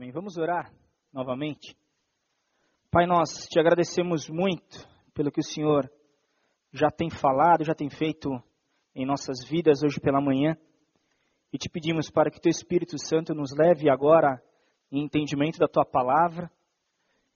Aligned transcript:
Amém. 0.00 0.12
Vamos 0.12 0.38
orar 0.38 0.72
novamente. 1.12 1.76
Pai, 2.90 3.04
nós 3.06 3.46
te 3.50 3.60
agradecemos 3.60 4.30
muito 4.30 4.88
pelo 5.12 5.30
que 5.30 5.40
o 5.40 5.44
Senhor 5.44 5.92
já 6.72 6.90
tem 6.90 7.10
falado, 7.10 7.66
já 7.66 7.74
tem 7.74 7.90
feito 7.90 8.30
em 8.94 9.04
nossas 9.04 9.46
vidas 9.46 9.82
hoje 9.82 10.00
pela 10.00 10.18
manhã. 10.18 10.56
E 11.52 11.58
te 11.58 11.68
pedimos 11.68 12.10
para 12.10 12.30
que 12.30 12.40
teu 12.40 12.48
Espírito 12.48 12.96
Santo 12.98 13.34
nos 13.34 13.50
leve 13.54 13.90
agora 13.90 14.42
em 14.90 15.04
entendimento 15.04 15.58
da 15.58 15.68
tua 15.68 15.84
palavra, 15.84 16.50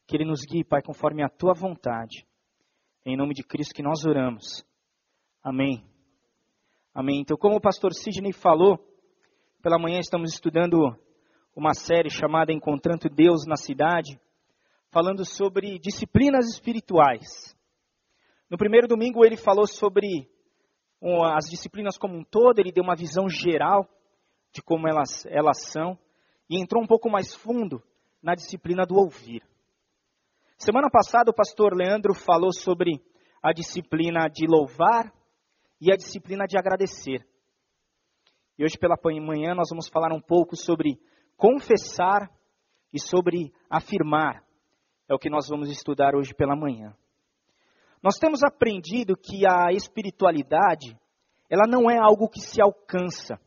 que 0.06 0.16
ele 0.16 0.24
nos 0.24 0.40
guie, 0.50 0.64
Pai, 0.64 0.80
conforme 0.80 1.22
a 1.22 1.28
tua 1.28 1.52
vontade. 1.52 2.26
Em 3.04 3.14
nome 3.14 3.34
de 3.34 3.42
Cristo 3.42 3.74
que 3.74 3.82
nós 3.82 4.06
oramos. 4.06 4.64
Amém. 5.42 5.84
Amém. 6.94 7.20
Então, 7.20 7.36
como 7.36 7.56
o 7.56 7.60
pastor 7.60 7.92
Sidney 7.92 8.32
falou, 8.32 8.78
pela 9.60 9.78
manhã 9.78 9.98
estamos 9.98 10.32
estudando 10.32 10.98
uma 11.54 11.72
série 11.72 12.10
chamada 12.10 12.52
Encontrando 12.52 13.08
Deus 13.08 13.46
na 13.46 13.56
Cidade, 13.56 14.20
falando 14.90 15.24
sobre 15.24 15.78
disciplinas 15.78 16.48
espirituais. 16.48 17.56
No 18.50 18.58
primeiro 18.58 18.88
domingo 18.88 19.24
ele 19.24 19.36
falou 19.36 19.66
sobre 19.66 20.28
as 21.34 21.44
disciplinas 21.48 21.96
como 21.96 22.16
um 22.16 22.24
todo, 22.24 22.58
ele 22.58 22.72
deu 22.72 22.82
uma 22.82 22.96
visão 22.96 23.28
geral 23.28 23.88
de 24.52 24.62
como 24.62 24.88
elas, 24.88 25.26
elas 25.26 25.64
são 25.66 25.98
e 26.48 26.60
entrou 26.60 26.82
um 26.82 26.86
pouco 26.86 27.10
mais 27.10 27.34
fundo 27.34 27.82
na 28.22 28.34
disciplina 28.34 28.84
do 28.84 28.96
ouvir. 28.96 29.42
Semana 30.56 30.88
passada 30.90 31.30
o 31.30 31.34
pastor 31.34 31.74
Leandro 31.74 32.14
falou 32.14 32.52
sobre 32.52 33.02
a 33.42 33.52
disciplina 33.52 34.28
de 34.28 34.46
louvar 34.46 35.12
e 35.80 35.92
a 35.92 35.96
disciplina 35.96 36.46
de 36.46 36.56
agradecer. 36.56 37.26
E 38.56 38.64
hoje 38.64 38.78
pela 38.78 38.96
manhã 39.20 39.54
nós 39.54 39.68
vamos 39.68 39.88
falar 39.88 40.12
um 40.12 40.20
pouco 40.20 40.56
sobre 40.56 40.98
confessar 41.36 42.30
e 42.92 43.00
sobre 43.00 43.52
afirmar. 43.68 44.44
É 45.08 45.14
o 45.14 45.18
que 45.18 45.28
nós 45.28 45.48
vamos 45.48 45.70
estudar 45.70 46.14
hoje 46.14 46.34
pela 46.34 46.56
manhã. 46.56 46.94
Nós 48.02 48.18
temos 48.18 48.42
aprendido 48.42 49.16
que 49.16 49.46
a 49.46 49.72
espiritualidade, 49.72 50.96
ela 51.48 51.66
não 51.66 51.90
é 51.90 51.98
algo 51.98 52.28
que 52.28 52.40
se 52.40 52.60
alcança. 52.60 53.40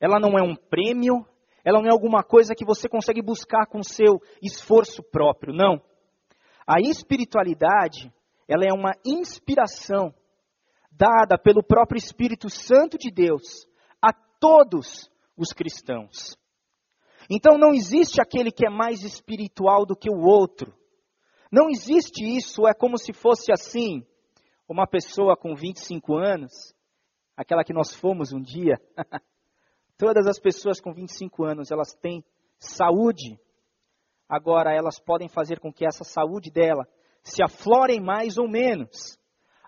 Ela 0.00 0.18
não 0.18 0.38
é 0.38 0.42
um 0.42 0.54
prêmio, 0.54 1.26
ela 1.64 1.80
não 1.80 1.88
é 1.88 1.92
alguma 1.92 2.22
coisa 2.22 2.54
que 2.54 2.64
você 2.64 2.88
consegue 2.88 3.22
buscar 3.22 3.66
com 3.66 3.82
seu 3.82 4.20
esforço 4.40 5.02
próprio, 5.02 5.52
não. 5.52 5.80
A 6.66 6.80
espiritualidade, 6.80 8.12
ela 8.48 8.64
é 8.64 8.72
uma 8.72 8.92
inspiração 9.04 10.14
dada 10.90 11.38
pelo 11.38 11.62
próprio 11.62 11.98
Espírito 11.98 12.48
Santo 12.48 12.98
de 12.98 13.10
Deus 13.10 13.66
a 14.00 14.12
todos 14.12 15.10
os 15.36 15.52
cristãos. 15.52 16.36
Então 17.30 17.58
não 17.58 17.72
existe 17.72 18.20
aquele 18.20 18.50
que 18.50 18.66
é 18.66 18.70
mais 18.70 19.02
espiritual 19.02 19.86
do 19.86 19.96
que 19.96 20.10
o 20.10 20.20
outro. 20.20 20.72
Não 21.50 21.68
existe 21.68 22.24
isso, 22.24 22.66
é 22.66 22.72
como 22.72 22.96
se 22.96 23.12
fosse 23.12 23.52
assim, 23.52 24.06
uma 24.68 24.86
pessoa 24.86 25.36
com 25.36 25.54
25 25.54 26.16
anos, 26.16 26.74
aquela 27.36 27.62
que 27.62 27.74
nós 27.74 27.94
fomos 27.94 28.32
um 28.32 28.40
dia. 28.40 28.80
Todas 29.98 30.26
as 30.26 30.38
pessoas 30.38 30.80
com 30.80 30.92
25 30.92 31.44
anos, 31.44 31.70
elas 31.70 31.94
têm 31.94 32.24
saúde. 32.58 33.38
Agora 34.28 34.74
elas 34.74 34.98
podem 34.98 35.28
fazer 35.28 35.60
com 35.60 35.72
que 35.72 35.86
essa 35.86 36.04
saúde 36.04 36.50
dela 36.50 36.88
se 37.22 37.42
aflorem 37.42 38.00
mais 38.00 38.38
ou 38.38 38.48
menos. 38.48 39.18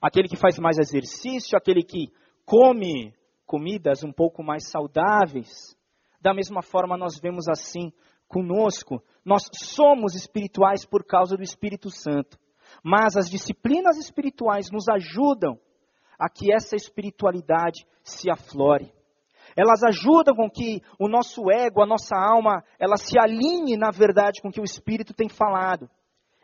Aquele 0.00 0.28
que 0.28 0.36
faz 0.36 0.58
mais 0.58 0.78
exercício, 0.78 1.56
aquele 1.56 1.82
que 1.82 2.10
come 2.44 3.14
comidas 3.46 4.02
um 4.02 4.12
pouco 4.12 4.42
mais 4.42 4.68
saudáveis, 4.70 5.76
da 6.24 6.32
mesma 6.32 6.62
forma, 6.62 6.96
nós 6.96 7.20
vemos 7.20 7.46
assim 7.48 7.92
conosco. 8.26 9.04
Nós 9.22 9.42
somos 9.52 10.14
espirituais 10.14 10.86
por 10.86 11.04
causa 11.04 11.36
do 11.36 11.42
Espírito 11.42 11.90
Santo. 11.90 12.38
Mas 12.82 13.14
as 13.14 13.28
disciplinas 13.28 13.98
espirituais 13.98 14.70
nos 14.72 14.88
ajudam 14.88 15.60
a 16.18 16.30
que 16.30 16.50
essa 16.50 16.76
espiritualidade 16.76 17.86
se 18.02 18.30
aflore. 18.30 18.90
Elas 19.54 19.82
ajudam 19.82 20.34
com 20.34 20.48
que 20.48 20.80
o 20.98 21.08
nosso 21.08 21.50
ego, 21.50 21.82
a 21.82 21.86
nossa 21.86 22.16
alma, 22.16 22.64
ela 22.78 22.96
se 22.96 23.18
alinhe 23.18 23.76
na 23.76 23.90
verdade 23.90 24.40
com 24.40 24.50
que 24.50 24.62
o 24.62 24.64
Espírito 24.64 25.12
tem 25.12 25.28
falado. 25.28 25.90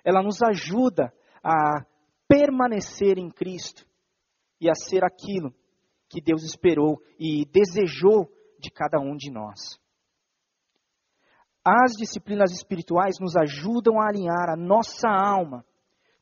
Ela 0.05 0.23
nos 0.23 0.43
ajuda 0.43 1.11
a 1.43 1.87
permanecer 2.29 3.17
em 3.17 3.31
Cristo 3.31 3.87
e 4.61 4.69
a 4.69 4.75
ser 4.75 5.03
aquilo 5.05 5.55
que 6.07 6.21
Deus 6.21 6.43
esperou 6.43 7.01
e 7.19 7.47
desejou 7.47 8.31
de 8.61 8.71
cada 8.71 9.01
um 9.01 9.17
de 9.17 9.31
nós. 9.31 9.81
As 11.65 11.93
disciplinas 11.93 12.53
espirituais 12.53 13.17
nos 13.21 13.37
ajudam 13.37 14.01
a 14.01 14.09
alinhar 14.09 14.49
a 14.49 14.57
nossa 14.57 15.09
alma 15.09 15.65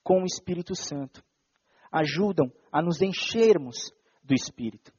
com 0.03 0.23
o 0.23 0.27
Espírito 0.27 0.75
Santo. 0.75 1.23
Ajudam 1.93 2.51
a 2.73 2.83
nos 2.83 3.01
enchermos 3.03 3.93
do 4.23 4.35
Espírito. 4.35 4.93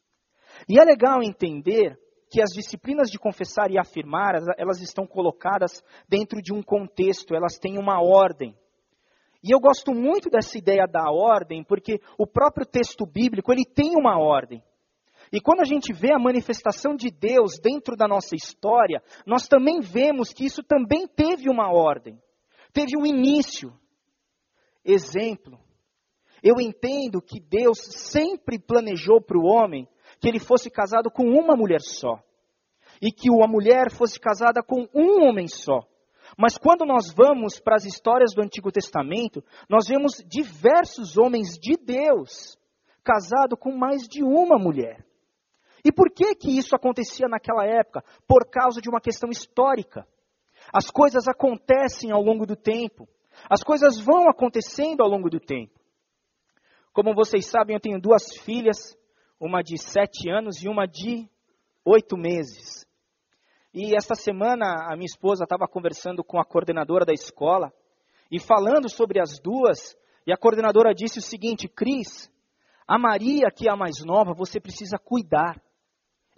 E 0.67 0.79
é 0.79 0.83
legal 0.83 1.21
entender 1.21 1.99
que 2.29 2.41
as 2.41 2.49
disciplinas 2.51 3.09
de 3.09 3.17
confessar 3.17 3.71
e 3.71 3.77
afirmar, 3.77 4.35
elas 4.57 4.81
estão 4.81 5.05
colocadas 5.05 5.83
dentro 6.07 6.41
de 6.41 6.53
um 6.53 6.61
contexto, 6.61 7.35
elas 7.35 7.57
têm 7.57 7.77
uma 7.77 8.01
ordem. 8.01 8.55
E 9.43 9.53
eu 9.53 9.59
gosto 9.59 9.93
muito 9.93 10.29
dessa 10.29 10.57
ideia 10.57 10.85
da 10.85 11.09
ordem, 11.11 11.63
porque 11.63 11.99
o 12.17 12.27
próprio 12.27 12.65
texto 12.65 13.05
bíblico, 13.05 13.51
ele 13.51 13.65
tem 13.65 13.93
uma 13.95 14.19
ordem. 14.19 14.63
E 15.31 15.39
quando 15.39 15.61
a 15.61 15.65
gente 15.65 15.93
vê 15.93 16.11
a 16.13 16.19
manifestação 16.19 16.95
de 16.95 17.11
Deus 17.11 17.59
dentro 17.59 17.95
da 17.95 18.07
nossa 18.07 18.35
história, 18.35 19.01
nós 19.25 19.47
também 19.47 19.79
vemos 19.79 20.33
que 20.33 20.45
isso 20.45 20.63
também 20.63 21.07
teve 21.07 21.49
uma 21.49 21.71
ordem, 21.71 22.19
teve 22.73 22.97
um 22.97 23.05
início. 23.05 23.71
Exemplo, 24.83 25.59
eu 26.41 26.59
entendo 26.59 27.21
que 27.21 27.39
Deus 27.39 27.77
sempre 27.79 28.57
planejou 28.57 29.21
para 29.21 29.37
o 29.37 29.45
homem 29.45 29.87
que 30.19 30.27
ele 30.27 30.39
fosse 30.39 30.69
casado 30.69 31.11
com 31.11 31.23
uma 31.23 31.55
mulher 31.55 31.81
só, 31.81 32.21
e 33.01 33.11
que 33.11 33.29
a 33.29 33.47
mulher 33.47 33.91
fosse 33.91 34.19
casada 34.19 34.63
com 34.63 34.87
um 34.93 35.27
homem 35.27 35.47
só. 35.47 35.81
Mas 36.37 36.57
quando 36.57 36.85
nós 36.85 37.13
vamos 37.13 37.59
para 37.59 37.75
as 37.75 37.85
histórias 37.85 38.33
do 38.33 38.41
Antigo 38.41 38.71
Testamento, 38.71 39.43
nós 39.69 39.87
vemos 39.87 40.23
diversos 40.27 41.17
homens 41.17 41.57
de 41.59 41.75
Deus 41.75 42.57
casados 43.03 43.57
com 43.59 43.75
mais 43.75 44.03
de 44.03 44.23
uma 44.23 44.57
mulher. 44.57 45.08
E 45.83 45.91
por 45.91 46.09
que 46.11 46.35
que 46.35 46.57
isso 46.57 46.75
acontecia 46.75 47.27
naquela 47.27 47.65
época? 47.65 48.03
Por 48.27 48.49
causa 48.49 48.81
de 48.81 48.89
uma 48.89 48.99
questão 48.99 49.29
histórica. 49.29 50.07
As 50.73 50.89
coisas 50.91 51.27
acontecem 51.27 52.11
ao 52.11 52.21
longo 52.21 52.45
do 52.45 52.55
tempo. 52.55 53.07
As 53.49 53.63
coisas 53.63 53.99
vão 53.99 54.29
acontecendo 54.29 55.01
ao 55.01 55.09
longo 55.09 55.29
do 55.29 55.39
tempo. 55.39 55.79
Como 56.91 57.13
vocês 57.13 57.45
sabem, 57.45 57.75
eu 57.75 57.79
tenho 57.79 58.01
duas 58.01 58.23
filhas, 58.43 58.97
uma 59.39 59.61
de 59.61 59.77
sete 59.77 60.29
anos 60.29 60.61
e 60.61 60.67
uma 60.67 60.85
de 60.85 61.29
oito 61.85 62.17
meses. 62.17 62.85
E 63.73 63.95
esta 63.95 64.15
semana 64.15 64.91
a 64.91 64.95
minha 64.95 65.05
esposa 65.05 65.43
estava 65.43 65.67
conversando 65.67 66.23
com 66.23 66.39
a 66.39 66.45
coordenadora 66.45 67.05
da 67.05 67.13
escola 67.13 67.71
e 68.31 68.39
falando 68.39 68.89
sobre 68.89 69.21
as 69.21 69.39
duas, 69.39 69.95
e 70.25 70.33
a 70.33 70.37
coordenadora 70.37 70.93
disse 70.93 71.19
o 71.19 71.21
seguinte: 71.21 71.67
Cris, 71.67 72.31
a 72.87 72.97
Maria, 72.97 73.51
que 73.51 73.69
é 73.69 73.71
a 73.71 73.77
mais 73.77 74.03
nova, 74.03 74.33
você 74.33 74.59
precisa 74.59 74.97
cuidar. 74.97 75.61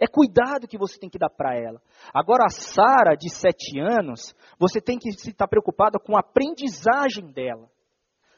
É 0.00 0.06
cuidado 0.06 0.66
que 0.66 0.78
você 0.78 0.98
tem 0.98 1.08
que 1.08 1.18
dar 1.18 1.30
para 1.30 1.54
ela. 1.56 1.80
Agora, 2.12 2.44
a 2.46 2.50
Sara, 2.50 3.14
de 3.14 3.32
sete 3.32 3.78
anos, 3.78 4.34
você 4.58 4.80
tem 4.80 4.98
que 4.98 5.08
estar 5.10 5.32
tá 5.32 5.48
preocupado 5.48 6.00
com 6.00 6.16
a 6.16 6.20
aprendizagem 6.20 7.30
dela. 7.32 7.70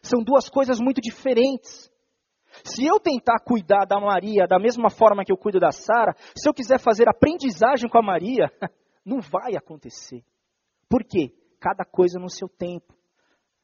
São 0.02 0.22
duas 0.22 0.48
coisas 0.48 0.78
muito 0.78 1.00
diferentes. 1.00 1.90
Se 2.62 2.84
eu 2.86 3.00
tentar 3.00 3.40
cuidar 3.40 3.86
da 3.86 3.98
Maria 3.98 4.46
da 4.46 4.58
mesma 4.58 4.90
forma 4.90 5.24
que 5.24 5.32
eu 5.32 5.36
cuido 5.36 5.58
da 5.58 5.72
Sara, 5.72 6.14
se 6.36 6.48
eu 6.48 6.54
quiser 6.54 6.78
fazer 6.78 7.08
aprendizagem 7.08 7.88
com 7.88 7.98
a 7.98 8.02
Maria, 8.02 8.50
não 9.04 9.20
vai 9.20 9.56
acontecer. 9.56 10.22
Por 10.88 11.02
quê? 11.02 11.32
Cada 11.58 11.84
coisa 11.84 12.18
no 12.18 12.28
seu 12.28 12.48
tempo. 12.48 12.94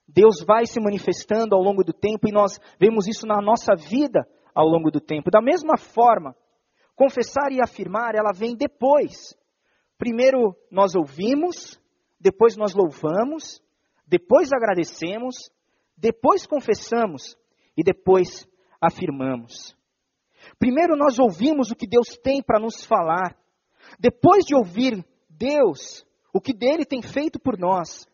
Deus 0.09 0.43
vai 0.45 0.67
se 0.67 0.81
manifestando 0.81 1.55
ao 1.55 1.63
longo 1.63 1.85
do 1.85 1.93
tempo 1.93 2.27
e 2.27 2.33
nós 2.33 2.59
vemos 2.81 3.07
isso 3.07 3.27
na 3.27 3.41
nossa 3.41 3.75
vida 3.77 4.27
ao 4.55 4.67
longo 4.67 4.91
do 4.91 5.01
tempo. 5.01 5.31
Da 5.31 5.41
mesma 5.41 5.77
forma, 5.77 6.35
Confessar 7.01 7.51
e 7.51 7.63
afirmar, 7.63 8.15
ela 8.15 8.31
vem 8.31 8.55
depois. 8.55 9.35
Primeiro 9.97 10.55
nós 10.71 10.95
ouvimos, 10.95 11.81
depois 12.21 12.59
nós 12.59 12.75
louvamos, 12.75 13.59
depois 14.07 14.53
agradecemos, 14.53 15.51
depois 15.97 16.47
confessamos 16.47 17.39
e 17.75 17.83
depois 17.83 18.47
afirmamos. 18.79 19.75
Primeiro 20.59 20.95
nós 20.95 21.19
ouvimos 21.19 21.71
o 21.71 21.75
que 21.75 21.87
Deus 21.87 22.19
tem 22.23 22.43
para 22.43 22.61
nos 22.61 22.85
falar. 22.85 23.35
Depois 23.99 24.45
de 24.45 24.55
ouvir 24.55 25.03
Deus, 25.27 26.05
o 26.35 26.39
que 26.39 26.53
dele 26.53 26.85
tem 26.85 27.01
feito 27.01 27.41
por 27.41 27.59
nós, 27.59 28.07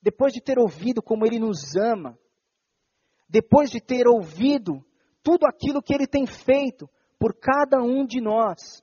depois 0.00 0.32
de 0.32 0.40
ter 0.40 0.60
ouvido 0.60 1.02
como 1.02 1.26
ele 1.26 1.40
nos 1.40 1.74
ama, 1.74 2.16
depois 3.28 3.68
de 3.68 3.80
ter 3.80 4.06
ouvido 4.06 4.80
tudo 5.24 5.44
aquilo 5.44 5.82
que 5.82 5.92
ele 5.92 6.06
tem 6.06 6.24
feito, 6.24 6.88
por 7.18 7.34
cada 7.38 7.82
um 7.82 8.04
de 8.04 8.20
nós, 8.20 8.82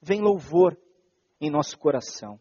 vem 0.00 0.20
louvor 0.20 0.76
em 1.40 1.50
nosso 1.50 1.78
coração. 1.78 2.40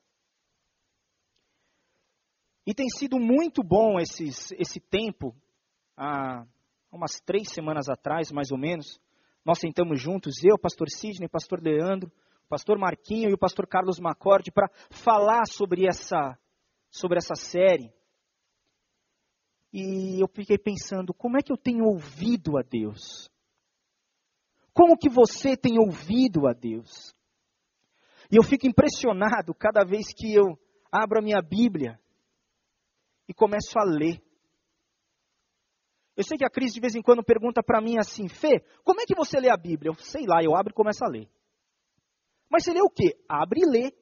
E 2.66 2.74
tem 2.74 2.88
sido 2.90 3.20
muito 3.20 3.64
bom 3.64 4.00
esses, 4.00 4.52
esse 4.52 4.80
tempo, 4.80 5.36
há 5.98 6.46
umas 6.92 7.20
três 7.26 7.50
semanas 7.52 7.90
atrás, 7.90 8.32
mais 8.32 8.52
ou 8.52 8.58
menos, 8.58 9.00
nós 9.44 9.60
sentamos 9.60 10.02
juntos, 10.02 10.44
eu, 10.44 10.58
pastor 10.58 10.90
Sidney, 10.90 11.28
pastor 11.28 11.62
Leandro, 11.62 12.12
pastor 12.48 12.78
Marquinho 12.78 13.30
e 13.30 13.34
o 13.34 13.38
pastor 13.38 13.68
Carlos 13.68 14.00
Macorde, 14.00 14.52
para 14.52 14.70
falar 14.90 15.46
sobre 15.48 15.88
essa, 15.88 16.38
sobre 16.92 17.18
essa 17.18 17.36
série. 17.36 17.94
E 19.72 20.22
eu 20.22 20.28
fiquei 20.28 20.58
pensando, 20.58 21.14
como 21.14 21.38
é 21.38 21.42
que 21.42 21.52
eu 21.52 21.58
tenho 21.58 21.86
ouvido 21.86 22.58
a 22.58 22.62
Deus? 22.62 23.30
Como 24.74 24.98
que 24.98 25.10
você 25.10 25.58
tem 25.58 25.78
ouvido 25.80 26.48
a 26.48 26.54
Deus? 26.54 27.14
E 28.32 28.38
eu 28.38 28.44
fico 28.44 28.68
impressionado 28.68 29.54
cada 29.54 29.84
vez 29.84 30.14
que 30.14 30.34
eu 30.34 30.58
abro 30.92 31.20
a 31.20 31.22
minha 31.22 31.42
Bíblia 31.42 32.00
e 33.28 33.34
começo 33.34 33.78
a 33.78 33.84
ler. 33.84 34.22
Eu 36.16 36.24
sei 36.24 36.38
que 36.38 36.46
a 36.46 36.50
Cris 36.50 36.74
de 36.74 36.82
vez 36.82 36.96
em 36.96 37.02
quando 37.02 37.24
pergunta 37.24 37.64
para 37.64 37.82
mim 37.82 37.98
assim, 37.98 38.28
Fê, 38.28 38.60
como 38.84 39.02
é 39.02 39.06
que 39.06 39.16
você 39.16 39.40
lê 39.40 39.50
a 39.50 39.58
Bíblia? 39.58 39.90
Eu 39.90 39.96
sei 39.96 40.26
lá, 40.28 40.44
eu 40.44 40.56
abro 40.56 40.72
e 40.72 40.76
começo 40.76 41.04
a 41.04 41.08
ler. 41.08 41.30
Mas 42.50 42.64
você 42.64 42.74
lê 42.74 42.82
o 42.82 42.90
quê? 42.90 43.18
Abre 43.28 43.62
e 43.62 43.70
lê. 43.70 43.94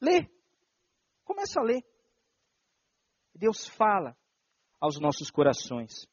Lê. 0.00 0.28
Começa 1.24 1.60
a 1.60 1.62
ler. 1.62 1.84
Deus 3.34 3.68
fala 3.68 4.16
aos 4.80 4.98
nossos 4.98 5.30
corações. 5.30 6.06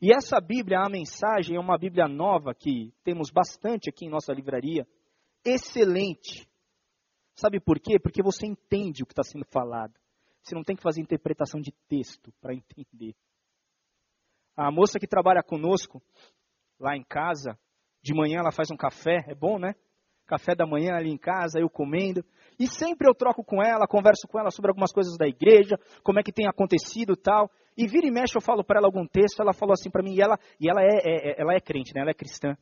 E 0.00 0.12
essa 0.12 0.40
Bíblia, 0.40 0.80
a 0.80 0.90
mensagem, 0.90 1.56
é 1.56 1.60
uma 1.60 1.78
Bíblia 1.78 2.06
nova 2.06 2.54
que 2.54 2.92
temos 3.02 3.30
bastante 3.30 3.88
aqui 3.88 4.04
em 4.04 4.10
nossa 4.10 4.32
livraria. 4.32 4.86
Excelente. 5.44 6.46
Sabe 7.34 7.60
por 7.60 7.78
quê? 7.80 7.98
Porque 7.98 8.22
você 8.22 8.46
entende 8.46 9.02
o 9.02 9.06
que 9.06 9.12
está 9.12 9.22
sendo 9.22 9.44
falado. 9.50 9.94
Você 10.42 10.54
não 10.54 10.62
tem 10.62 10.76
que 10.76 10.82
fazer 10.82 11.00
interpretação 11.00 11.60
de 11.60 11.72
texto 11.88 12.32
para 12.40 12.54
entender. 12.54 13.14
A 14.56 14.70
moça 14.70 14.98
que 14.98 15.06
trabalha 15.06 15.42
conosco, 15.42 16.02
lá 16.78 16.96
em 16.96 17.02
casa, 17.02 17.58
de 18.02 18.14
manhã 18.14 18.38
ela 18.38 18.52
faz 18.52 18.70
um 18.70 18.76
café, 18.76 19.24
é 19.28 19.34
bom, 19.34 19.58
né? 19.58 19.74
Café 20.26 20.54
da 20.54 20.66
manhã 20.66 20.94
ali 20.94 21.10
em 21.10 21.18
casa, 21.18 21.58
eu 21.58 21.68
comendo. 21.68 22.24
E 22.58 22.66
sempre 22.66 23.08
eu 23.08 23.14
troco 23.14 23.44
com 23.44 23.62
ela, 23.62 23.86
converso 23.86 24.26
com 24.28 24.38
ela 24.38 24.50
sobre 24.50 24.70
algumas 24.70 24.92
coisas 24.92 25.16
da 25.16 25.26
igreja, 25.26 25.78
como 26.02 26.18
é 26.18 26.22
que 26.22 26.32
tem 26.32 26.46
acontecido 26.48 27.16
tal. 27.16 27.50
E 27.76 27.86
vira 27.86 28.06
e 28.06 28.10
mexe 28.10 28.36
eu 28.36 28.40
falo 28.40 28.64
para 28.64 28.78
ela 28.78 28.88
algum 28.88 29.06
texto, 29.06 29.40
ela 29.40 29.52
falou 29.52 29.74
assim 29.74 29.90
para 29.90 30.02
mim, 30.02 30.14
e 30.14 30.20
ela, 30.20 30.38
e 30.58 30.68
ela, 30.68 30.80
é, 30.82 30.96
é, 30.96 31.30
é, 31.30 31.40
ela 31.40 31.52
é 31.54 31.60
crente, 31.60 31.92
né? 31.94 32.00
ela 32.00 32.10
é 32.10 32.14
cristã. 32.14 32.56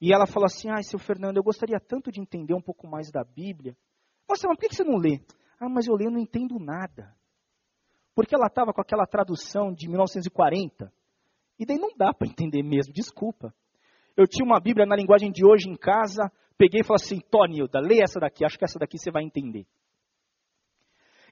E 0.00 0.12
ela 0.12 0.26
falou 0.26 0.46
assim, 0.46 0.68
ai, 0.68 0.82
seu 0.82 0.98
Fernando, 0.98 1.36
eu 1.36 1.44
gostaria 1.44 1.78
tanto 1.78 2.10
de 2.10 2.20
entender 2.20 2.54
um 2.54 2.60
pouco 2.60 2.88
mais 2.88 3.08
da 3.12 3.22
Bíblia. 3.22 3.76
Nossa, 4.28 4.48
mas 4.48 4.56
por 4.56 4.68
que 4.68 4.74
você 4.74 4.82
não 4.82 4.98
lê? 4.98 5.20
Ah, 5.60 5.68
mas 5.68 5.86
eu 5.86 5.94
leio 5.94 6.10
e 6.10 6.12
não 6.12 6.18
entendo 6.18 6.58
nada. 6.58 7.14
Porque 8.16 8.34
ela 8.34 8.48
estava 8.48 8.72
com 8.72 8.80
aquela 8.80 9.06
tradução 9.06 9.72
de 9.72 9.88
1940. 9.88 10.92
E 11.56 11.64
daí 11.64 11.78
não 11.78 11.90
dá 11.96 12.12
para 12.12 12.26
entender 12.26 12.64
mesmo, 12.64 12.92
desculpa. 12.92 13.54
Eu 14.16 14.26
tinha 14.26 14.44
uma 14.44 14.58
Bíblia 14.58 14.84
na 14.84 14.96
linguagem 14.96 15.30
de 15.30 15.46
hoje 15.46 15.68
em 15.68 15.76
casa, 15.76 16.32
peguei 16.58 16.80
e 16.80 16.84
falei 16.84 17.00
assim, 17.00 17.20
Tonilda, 17.30 17.78
lê 17.78 18.02
essa 18.02 18.18
daqui, 18.18 18.44
acho 18.44 18.58
que 18.58 18.64
essa 18.64 18.80
daqui 18.80 18.98
você 18.98 19.12
vai 19.12 19.22
entender. 19.22 19.66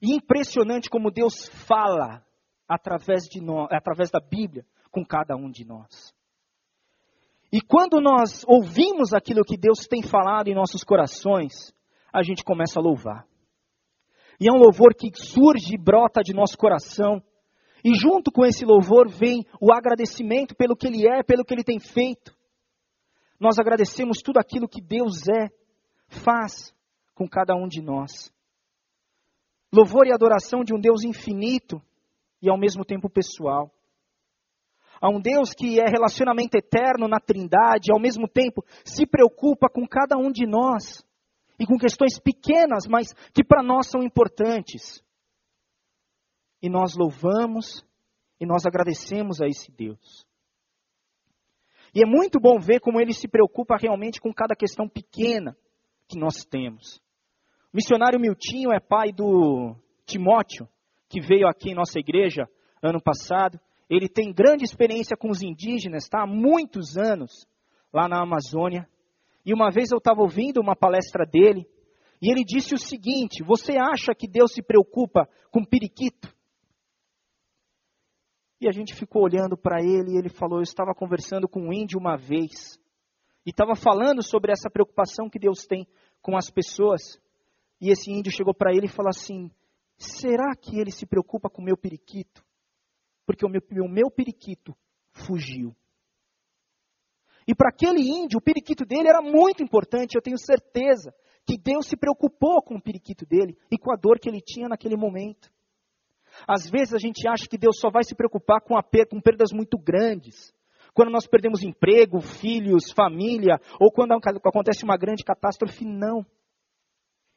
E 0.00 0.14
impressionante 0.14 0.88
como 0.88 1.10
Deus 1.10 1.48
fala 1.66 2.24
através, 2.70 3.24
de 3.24 3.40
nós, 3.40 3.66
através 3.72 4.12
da 4.12 4.20
Bíblia 4.20 4.64
com 4.92 5.04
cada 5.04 5.34
um 5.34 5.50
de 5.50 5.64
nós. 5.64 6.14
E 7.52 7.60
quando 7.60 8.00
nós 8.00 8.44
ouvimos 8.46 9.12
aquilo 9.12 9.44
que 9.44 9.56
Deus 9.56 9.88
tem 9.88 10.04
falado 10.04 10.46
em 10.46 10.54
nossos 10.54 10.84
corações, 10.84 11.74
a 12.12 12.22
gente 12.22 12.44
começa 12.44 12.78
a 12.78 12.82
louvar. 12.82 13.26
E 14.38 14.48
é 14.48 14.52
um 14.52 14.62
louvor 14.62 14.94
que 14.94 15.10
surge 15.14 15.74
e 15.74 15.78
brota 15.78 16.22
de 16.22 16.32
nosso 16.32 16.56
coração. 16.56 17.20
E 17.84 17.92
junto 17.94 18.30
com 18.30 18.46
esse 18.46 18.64
louvor 18.64 19.08
vem 19.08 19.44
o 19.60 19.72
agradecimento 19.72 20.54
pelo 20.54 20.76
que 20.76 20.86
Ele 20.86 21.08
é, 21.08 21.24
pelo 21.24 21.44
que 21.44 21.52
Ele 21.52 21.64
tem 21.64 21.80
feito. 21.80 22.32
Nós 23.38 23.58
agradecemos 23.58 24.18
tudo 24.22 24.38
aquilo 24.38 24.68
que 24.68 24.80
Deus 24.80 25.26
é, 25.28 25.48
faz 26.06 26.72
com 27.16 27.28
cada 27.28 27.56
um 27.56 27.66
de 27.66 27.82
nós. 27.82 28.32
Louvor 29.72 30.06
e 30.06 30.12
adoração 30.12 30.62
de 30.62 30.72
um 30.72 30.80
Deus 30.80 31.02
infinito 31.02 31.82
e 32.42 32.50
ao 32.50 32.58
mesmo 32.58 32.84
tempo 32.84 33.08
pessoal. 33.08 33.70
A 35.00 35.08
um 35.08 35.20
Deus 35.20 35.54
que 35.54 35.80
é 35.80 35.84
relacionamento 35.86 36.56
eterno 36.56 37.08
na 37.08 37.18
Trindade, 37.18 37.88
e 37.88 37.92
ao 37.92 38.00
mesmo 38.00 38.28
tempo 38.28 38.64
se 38.84 39.06
preocupa 39.06 39.68
com 39.68 39.86
cada 39.86 40.16
um 40.16 40.30
de 40.30 40.46
nós 40.46 41.02
e 41.58 41.66
com 41.66 41.78
questões 41.78 42.18
pequenas, 42.18 42.86
mas 42.88 43.12
que 43.34 43.44
para 43.44 43.62
nós 43.62 43.88
são 43.88 44.02
importantes. 44.02 45.02
E 46.62 46.68
nós 46.68 46.94
louvamos 46.96 47.84
e 48.38 48.46
nós 48.46 48.66
agradecemos 48.66 49.40
a 49.40 49.46
esse 49.46 49.70
Deus. 49.70 50.26
E 51.94 52.02
é 52.02 52.06
muito 52.06 52.38
bom 52.38 52.58
ver 52.58 52.80
como 52.80 53.00
ele 53.00 53.12
se 53.12 53.26
preocupa 53.26 53.76
realmente 53.76 54.20
com 54.20 54.32
cada 54.32 54.54
questão 54.54 54.88
pequena 54.88 55.56
que 56.08 56.18
nós 56.18 56.44
temos. 56.44 57.00
O 57.72 57.76
missionário 57.76 58.20
Miltinho 58.20 58.72
é 58.72 58.80
pai 58.80 59.12
do 59.12 59.74
Timóteo, 60.04 60.68
que 61.10 61.20
veio 61.20 61.48
aqui 61.48 61.70
em 61.70 61.74
nossa 61.74 61.98
igreja 61.98 62.48
ano 62.80 63.02
passado. 63.02 63.60
Ele 63.90 64.08
tem 64.08 64.32
grande 64.32 64.64
experiência 64.64 65.16
com 65.16 65.28
os 65.28 65.42
indígenas, 65.42 66.04
está 66.04 66.22
há 66.22 66.26
muitos 66.26 66.96
anos 66.96 67.46
lá 67.92 68.08
na 68.08 68.22
Amazônia. 68.22 68.88
E 69.44 69.52
uma 69.52 69.70
vez 69.70 69.90
eu 69.90 69.98
estava 69.98 70.20
ouvindo 70.20 70.60
uma 70.60 70.76
palestra 70.76 71.26
dele, 71.26 71.66
e 72.22 72.30
ele 72.30 72.44
disse 72.44 72.74
o 72.74 72.78
seguinte: 72.78 73.42
Você 73.42 73.72
acha 73.76 74.14
que 74.14 74.28
Deus 74.28 74.52
se 74.52 74.62
preocupa 74.62 75.28
com 75.50 75.64
periquito? 75.64 76.32
E 78.60 78.68
a 78.68 78.72
gente 78.72 78.94
ficou 78.94 79.22
olhando 79.22 79.56
para 79.56 79.82
ele 79.82 80.12
e 80.12 80.18
ele 80.18 80.28
falou: 80.28 80.58
Eu 80.58 80.62
estava 80.62 80.94
conversando 80.94 81.48
com 81.48 81.60
um 81.60 81.72
índio 81.72 81.98
uma 81.98 82.16
vez 82.16 82.78
e 83.44 83.50
estava 83.50 83.74
falando 83.74 84.22
sobre 84.22 84.52
essa 84.52 84.70
preocupação 84.70 85.28
que 85.28 85.38
Deus 85.40 85.66
tem 85.66 85.88
com 86.22 86.36
as 86.36 86.50
pessoas. 86.50 87.18
E 87.80 87.90
esse 87.90 88.12
índio 88.12 88.30
chegou 88.30 88.54
para 88.54 88.70
ele 88.70 88.86
e 88.86 88.90
falou 88.90 89.08
assim: 89.08 89.50
Será 90.00 90.56
que 90.56 90.80
ele 90.80 90.90
se 90.90 91.04
preocupa 91.04 91.50
com 91.50 91.60
o 91.60 91.64
meu 91.64 91.76
periquito? 91.76 92.42
Porque 93.26 93.44
o 93.44 93.50
meu, 93.50 93.60
o 93.84 93.88
meu 93.88 94.10
periquito 94.10 94.74
fugiu. 95.12 95.76
E 97.46 97.54
para 97.54 97.68
aquele 97.68 98.00
índio, 98.00 98.38
o 98.38 98.42
periquito 98.42 98.86
dele 98.86 99.08
era 99.08 99.20
muito 99.20 99.62
importante, 99.62 100.14
eu 100.14 100.22
tenho 100.22 100.38
certeza 100.38 101.14
que 101.46 101.58
Deus 101.58 101.86
se 101.86 101.96
preocupou 101.96 102.62
com 102.62 102.76
o 102.76 102.82
periquito 102.82 103.26
dele 103.26 103.58
e 103.70 103.76
com 103.76 103.92
a 103.92 103.96
dor 103.96 104.18
que 104.18 104.28
ele 104.28 104.40
tinha 104.40 104.68
naquele 104.68 104.96
momento. 104.96 105.52
Às 106.48 106.70
vezes 106.70 106.94
a 106.94 106.98
gente 106.98 107.28
acha 107.28 107.46
que 107.46 107.58
Deus 107.58 107.78
só 107.78 107.90
vai 107.90 108.02
se 108.02 108.14
preocupar 108.14 108.62
com, 108.62 108.78
a, 108.78 108.82
com 108.82 109.20
perdas 109.20 109.52
muito 109.52 109.76
grandes. 109.76 110.54
Quando 110.94 111.10
nós 111.10 111.26
perdemos 111.26 111.62
emprego, 111.62 112.20
filhos, 112.20 112.90
família, 112.92 113.60
ou 113.78 113.92
quando 113.92 114.12
acontece 114.12 114.82
uma 114.82 114.96
grande 114.96 115.24
catástrofe, 115.24 115.84
não. 115.84 116.24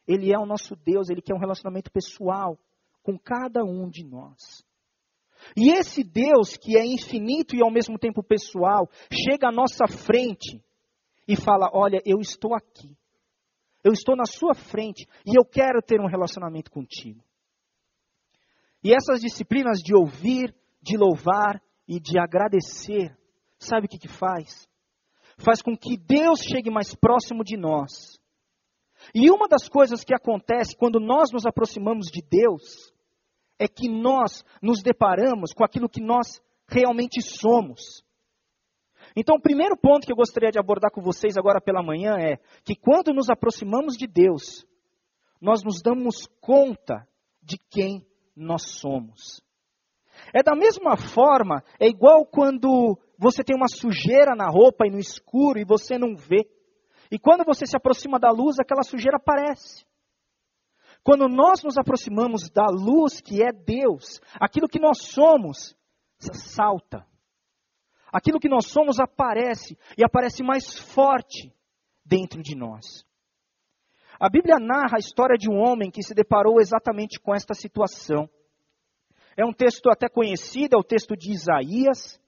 Ele 0.06 0.32
é 0.32 0.38
o 0.38 0.46
nosso 0.46 0.76
Deus, 0.76 1.08
ele 1.08 1.22
quer 1.22 1.34
um 1.34 1.40
relacionamento 1.40 1.90
pessoal 1.90 2.58
com 3.02 3.18
cada 3.18 3.64
um 3.64 3.88
de 3.88 4.04
nós. 4.04 4.64
E 5.56 5.70
esse 5.70 6.02
Deus, 6.02 6.56
que 6.56 6.76
é 6.76 6.84
infinito 6.84 7.54
e 7.54 7.62
ao 7.62 7.70
mesmo 7.70 7.98
tempo 7.98 8.22
pessoal, 8.22 8.88
chega 9.12 9.48
à 9.48 9.52
nossa 9.52 9.86
frente 9.86 10.62
e 11.28 11.36
fala: 11.36 11.70
Olha, 11.72 12.00
eu 12.04 12.18
estou 12.20 12.54
aqui. 12.54 12.96
Eu 13.82 13.92
estou 13.92 14.16
na 14.16 14.24
sua 14.24 14.54
frente 14.54 15.06
e 15.26 15.38
eu 15.38 15.44
quero 15.44 15.82
ter 15.82 16.00
um 16.00 16.08
relacionamento 16.08 16.70
contigo. 16.70 17.22
E 18.82 18.92
essas 18.94 19.20
disciplinas 19.20 19.78
de 19.78 19.94
ouvir, 19.94 20.54
de 20.82 20.96
louvar 20.96 21.62
e 21.86 22.00
de 22.00 22.18
agradecer, 22.18 23.14
sabe 23.58 23.86
o 23.86 23.88
que, 23.88 23.98
que 23.98 24.08
faz? 24.08 24.66
Faz 25.38 25.60
com 25.60 25.76
que 25.76 25.98
Deus 25.98 26.40
chegue 26.40 26.70
mais 26.70 26.94
próximo 26.94 27.44
de 27.44 27.56
nós. 27.56 28.18
E 29.14 29.30
uma 29.30 29.48
das 29.48 29.68
coisas 29.68 30.04
que 30.04 30.14
acontece 30.14 30.76
quando 30.76 31.00
nós 31.00 31.30
nos 31.32 31.46
aproximamos 31.46 32.06
de 32.06 32.22
Deus 32.22 32.92
é 33.58 33.66
que 33.66 33.88
nós 33.88 34.44
nos 34.62 34.82
deparamos 34.82 35.52
com 35.52 35.64
aquilo 35.64 35.88
que 35.88 36.00
nós 36.00 36.40
realmente 36.68 37.20
somos. 37.20 38.04
Então, 39.16 39.36
o 39.36 39.40
primeiro 39.40 39.76
ponto 39.76 40.06
que 40.06 40.12
eu 40.12 40.16
gostaria 40.16 40.50
de 40.50 40.58
abordar 40.58 40.90
com 40.90 41.00
vocês 41.00 41.36
agora 41.36 41.60
pela 41.60 41.82
manhã 41.82 42.16
é 42.18 42.36
que 42.64 42.74
quando 42.74 43.12
nos 43.12 43.30
aproximamos 43.30 43.96
de 43.96 44.06
Deus, 44.06 44.66
nós 45.40 45.62
nos 45.62 45.80
damos 45.82 46.26
conta 46.40 47.06
de 47.42 47.58
quem 47.70 48.04
nós 48.34 48.62
somos. 48.80 49.40
É 50.32 50.42
da 50.42 50.56
mesma 50.56 50.96
forma, 50.96 51.62
é 51.78 51.86
igual 51.86 52.24
quando 52.26 52.98
você 53.18 53.44
tem 53.44 53.56
uma 53.56 53.68
sujeira 53.68 54.34
na 54.34 54.48
roupa 54.48 54.86
e 54.86 54.90
no 54.90 54.98
escuro 54.98 55.58
e 55.58 55.64
você 55.64 55.98
não 55.98 56.16
vê. 56.16 56.48
E 57.10 57.18
quando 57.18 57.44
você 57.44 57.66
se 57.66 57.76
aproxima 57.76 58.18
da 58.18 58.30
luz, 58.30 58.58
aquela 58.58 58.82
sujeira 58.82 59.16
aparece. 59.16 59.84
Quando 61.02 61.28
nós 61.28 61.62
nos 61.62 61.76
aproximamos 61.76 62.48
da 62.50 62.66
luz 62.66 63.20
que 63.20 63.42
é 63.42 63.52
Deus, 63.52 64.20
aquilo 64.40 64.68
que 64.68 64.80
nós 64.80 65.02
somos 65.02 65.76
salta. 66.32 67.06
Aquilo 68.12 68.38
que 68.38 68.48
nós 68.48 68.66
somos 68.66 68.98
aparece 69.00 69.76
e 69.98 70.04
aparece 70.04 70.42
mais 70.42 70.78
forte 70.78 71.52
dentro 72.04 72.42
de 72.42 72.56
nós. 72.56 73.04
A 74.18 74.28
Bíblia 74.30 74.56
narra 74.58 74.96
a 74.96 75.00
história 75.00 75.36
de 75.36 75.50
um 75.50 75.58
homem 75.58 75.90
que 75.90 76.02
se 76.02 76.14
deparou 76.14 76.60
exatamente 76.60 77.18
com 77.20 77.34
esta 77.34 77.52
situação. 77.52 78.30
É 79.36 79.44
um 79.44 79.52
texto 79.52 79.90
até 79.90 80.08
conhecido, 80.08 80.76
é 80.76 80.78
o 80.78 80.84
texto 80.84 81.16
de 81.16 81.32
Isaías, 81.32 82.20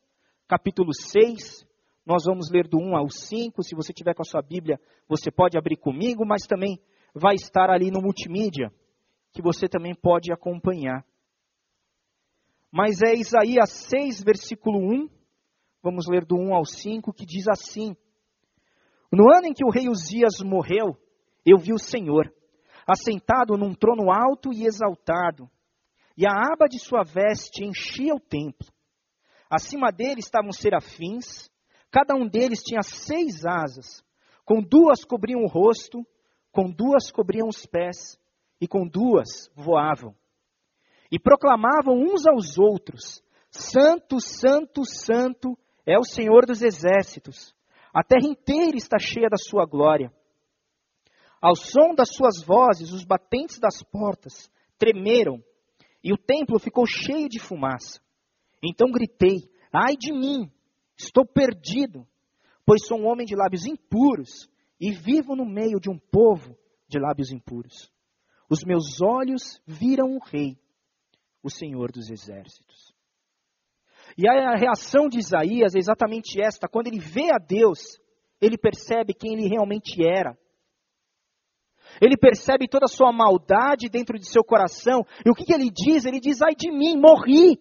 capítulo 0.48 0.92
6. 0.92 1.65
Nós 2.06 2.22
vamos 2.24 2.48
ler 2.52 2.68
do 2.68 2.78
1 2.78 2.96
ao 2.96 3.10
5. 3.10 3.64
Se 3.64 3.74
você 3.74 3.92
tiver 3.92 4.14
com 4.14 4.22
a 4.22 4.24
sua 4.24 4.40
Bíblia, 4.40 4.80
você 5.08 5.28
pode 5.28 5.58
abrir 5.58 5.76
comigo, 5.76 6.24
mas 6.24 6.46
também 6.46 6.80
vai 7.12 7.34
estar 7.34 7.68
ali 7.68 7.90
no 7.90 8.00
multimídia, 8.00 8.72
que 9.32 9.42
você 9.42 9.68
também 9.68 9.92
pode 9.92 10.32
acompanhar. 10.32 11.04
Mas 12.70 13.02
é 13.02 13.14
Isaías 13.14 13.70
6, 13.70 14.22
versículo 14.22 14.78
1. 14.78 15.08
Vamos 15.82 16.06
ler 16.08 16.24
do 16.24 16.36
1 16.36 16.54
ao 16.54 16.64
5, 16.64 17.12
que 17.12 17.26
diz 17.26 17.48
assim: 17.48 17.96
No 19.10 19.24
ano 19.34 19.48
em 19.48 19.52
que 19.52 19.64
o 19.64 19.70
rei 19.70 19.88
Uzias 19.88 20.40
morreu, 20.44 20.96
eu 21.44 21.58
vi 21.58 21.72
o 21.72 21.78
Senhor, 21.78 22.32
assentado 22.86 23.56
num 23.56 23.74
trono 23.74 24.12
alto 24.12 24.52
e 24.52 24.64
exaltado, 24.64 25.50
e 26.16 26.24
a 26.26 26.30
aba 26.30 26.66
de 26.68 26.78
sua 26.78 27.02
veste 27.02 27.64
enchia 27.64 28.14
o 28.14 28.20
templo. 28.20 28.68
Acima 29.50 29.90
dele 29.90 30.20
estavam 30.20 30.52
serafins, 30.52 31.48
cada 31.96 32.14
um 32.14 32.28
deles 32.28 32.60
tinha 32.60 32.82
seis 32.82 33.46
asas, 33.46 34.04
com 34.44 34.60
duas 34.60 35.02
cobriam 35.02 35.40
o 35.40 35.48
rosto, 35.48 36.06
com 36.52 36.70
duas 36.70 37.10
cobriam 37.10 37.48
os 37.48 37.64
pés, 37.64 38.20
e 38.60 38.68
com 38.68 38.86
duas 38.86 39.50
voavam. 39.54 40.14
E 41.10 41.18
proclamavam 41.18 41.94
uns 41.94 42.26
aos 42.26 42.58
outros: 42.58 43.22
Santo, 43.50 44.20
Santo, 44.20 44.84
Santo 44.84 45.56
é 45.86 45.98
o 45.98 46.04
Senhor 46.04 46.44
dos 46.44 46.60
exércitos. 46.60 47.54
A 47.94 48.04
terra 48.04 48.28
inteira 48.28 48.76
está 48.76 48.98
cheia 48.98 49.30
da 49.30 49.38
sua 49.38 49.64
glória. 49.64 50.12
Ao 51.40 51.56
som 51.56 51.94
das 51.94 52.10
suas 52.14 52.44
vozes, 52.44 52.92
os 52.92 53.06
batentes 53.06 53.58
das 53.58 53.82
portas 53.82 54.50
tremeram 54.76 55.42
e 56.04 56.12
o 56.12 56.18
templo 56.18 56.58
ficou 56.58 56.84
cheio 56.86 57.26
de 57.26 57.40
fumaça. 57.40 58.02
Então 58.62 58.92
gritei: 58.92 59.50
Ai 59.72 59.96
de 59.96 60.12
mim, 60.12 60.52
estou 60.96 61.24
perdido, 61.26 62.06
pois 62.64 62.86
sou 62.86 62.98
um 62.98 63.06
homem 63.06 63.26
de 63.26 63.36
lábios 63.36 63.66
impuros 63.66 64.48
e 64.80 64.92
vivo 64.92 65.34
no 65.34 65.44
meio 65.44 65.78
de 65.80 65.90
um 65.90 65.98
povo 65.98 66.56
de 66.88 66.98
lábios 66.98 67.30
impuros. 67.30 67.90
Os 68.48 68.64
meus 68.64 69.00
olhos 69.02 69.60
viram 69.66 70.14
o 70.14 70.18
Rei, 70.18 70.58
o 71.42 71.50
Senhor 71.50 71.90
dos 71.90 72.10
Exércitos. 72.10 72.94
E 74.16 74.28
a 74.28 74.54
reação 74.56 75.08
de 75.08 75.18
Isaías 75.18 75.74
é 75.74 75.78
exatamente 75.78 76.40
esta: 76.40 76.68
quando 76.68 76.86
ele 76.86 77.00
vê 77.00 77.30
a 77.32 77.38
Deus, 77.38 78.00
ele 78.40 78.56
percebe 78.56 79.12
quem 79.14 79.32
ele 79.32 79.48
realmente 79.48 79.96
era. 80.02 80.38
Ele 82.00 82.16
percebe 82.16 82.68
toda 82.68 82.84
a 82.84 82.88
sua 82.88 83.12
maldade 83.12 83.88
dentro 83.88 84.18
de 84.18 84.26
seu 84.26 84.44
coração. 84.44 85.04
E 85.24 85.30
o 85.30 85.34
que, 85.34 85.44
que 85.44 85.52
ele 85.52 85.70
diz? 85.70 86.04
Ele 86.04 86.20
diz: 86.20 86.42
Ai 86.42 86.54
de 86.54 86.70
mim, 86.70 86.96
morri. 86.96 87.58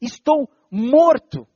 Estou 0.00 0.48
morto. 0.70 1.46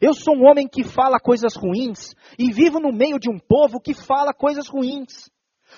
Eu 0.00 0.14
sou 0.14 0.36
um 0.36 0.46
homem 0.46 0.68
que 0.68 0.84
fala 0.84 1.18
coisas 1.18 1.54
ruins 1.56 2.14
e 2.38 2.52
vivo 2.52 2.78
no 2.78 2.92
meio 2.92 3.18
de 3.18 3.30
um 3.30 3.38
povo 3.38 3.80
que 3.80 3.94
fala 3.94 4.32
coisas 4.32 4.68
ruins. 4.68 5.28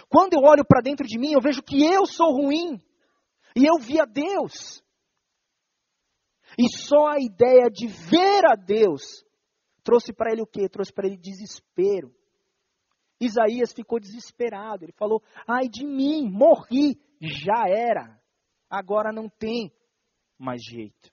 Quando 0.09 0.35
eu 0.35 0.41
olho 0.41 0.65
para 0.65 0.83
dentro 0.83 1.07
de 1.07 1.19
mim, 1.19 1.33
eu 1.33 1.41
vejo 1.41 1.62
que 1.62 1.83
eu 1.83 2.07
sou 2.07 2.33
ruim. 2.33 2.81
E 3.57 3.67
eu 3.67 3.79
vi 3.79 4.00
a 4.00 4.05
Deus. 4.05 4.83
E 6.59 6.69
só 6.69 7.09
a 7.09 7.21
ideia 7.21 7.71
de 7.71 7.87
ver 7.87 8.45
a 8.45 8.55
Deus 8.55 9.25
trouxe 9.83 10.12
para 10.12 10.33
ele 10.33 10.43
o 10.43 10.47
quê? 10.47 10.69
Trouxe 10.69 10.93
para 10.93 11.07
ele 11.07 11.17
desespero. 11.17 12.15
Isaías 13.21 13.73
ficou 13.73 14.00
desesperado. 14.00 14.85
Ele 14.85 14.93
falou: 14.93 15.23
Ai 15.47 15.69
de 15.69 15.85
mim, 15.85 16.29
morri, 16.31 17.00
já 17.21 17.69
era. 17.69 18.19
Agora 18.69 19.12
não 19.12 19.29
tem 19.29 19.73
mais 20.39 20.62
jeito. 20.62 21.11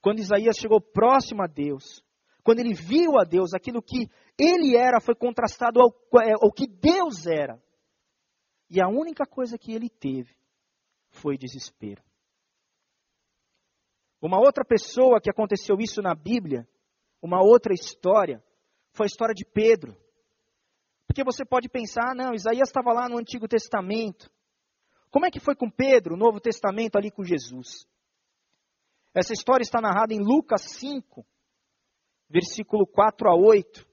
Quando 0.00 0.20
Isaías 0.20 0.56
chegou 0.56 0.80
próximo 0.80 1.42
a 1.42 1.46
Deus, 1.46 2.04
quando 2.42 2.60
ele 2.60 2.72
viu 2.72 3.18
a 3.18 3.24
Deus, 3.24 3.52
aquilo 3.52 3.82
que 3.82 4.08
ele 4.38 4.76
era 4.76 5.00
foi 5.00 5.14
contrastado 5.14 5.80
ao, 5.80 5.90
é, 6.22 6.32
ao 6.32 6.52
que 6.52 6.66
Deus 6.66 7.26
era. 7.26 7.62
E 8.70 8.80
a 8.80 8.88
única 8.88 9.26
coisa 9.26 9.58
que 9.58 9.72
ele 9.72 9.88
teve 9.88 10.34
foi 11.10 11.36
desespero. 11.36 12.02
Uma 14.20 14.38
outra 14.38 14.64
pessoa 14.64 15.20
que 15.20 15.30
aconteceu 15.30 15.76
isso 15.78 16.02
na 16.02 16.14
Bíblia, 16.14 16.68
uma 17.22 17.42
outra 17.42 17.72
história, 17.72 18.42
foi 18.92 19.06
a 19.06 19.08
história 19.08 19.34
de 19.34 19.44
Pedro. 19.44 19.96
Porque 21.06 21.24
você 21.24 21.44
pode 21.44 21.68
pensar, 21.68 22.10
ah, 22.10 22.14
não, 22.14 22.34
Isaías 22.34 22.68
estava 22.68 22.92
lá 22.92 23.08
no 23.08 23.18
Antigo 23.18 23.48
Testamento. 23.48 24.30
Como 25.10 25.24
é 25.24 25.30
que 25.30 25.40
foi 25.40 25.54
com 25.54 25.70
Pedro, 25.70 26.14
o 26.14 26.18
Novo 26.18 26.40
Testamento 26.40 26.96
ali 26.96 27.10
com 27.10 27.24
Jesus? 27.24 27.86
Essa 29.18 29.32
história 29.32 29.64
está 29.64 29.80
narrada 29.80 30.14
em 30.14 30.20
Lucas 30.20 30.62
5, 30.78 31.26
versículo 32.30 32.86
4 32.86 33.28
a 33.28 33.34
8. 33.34 33.84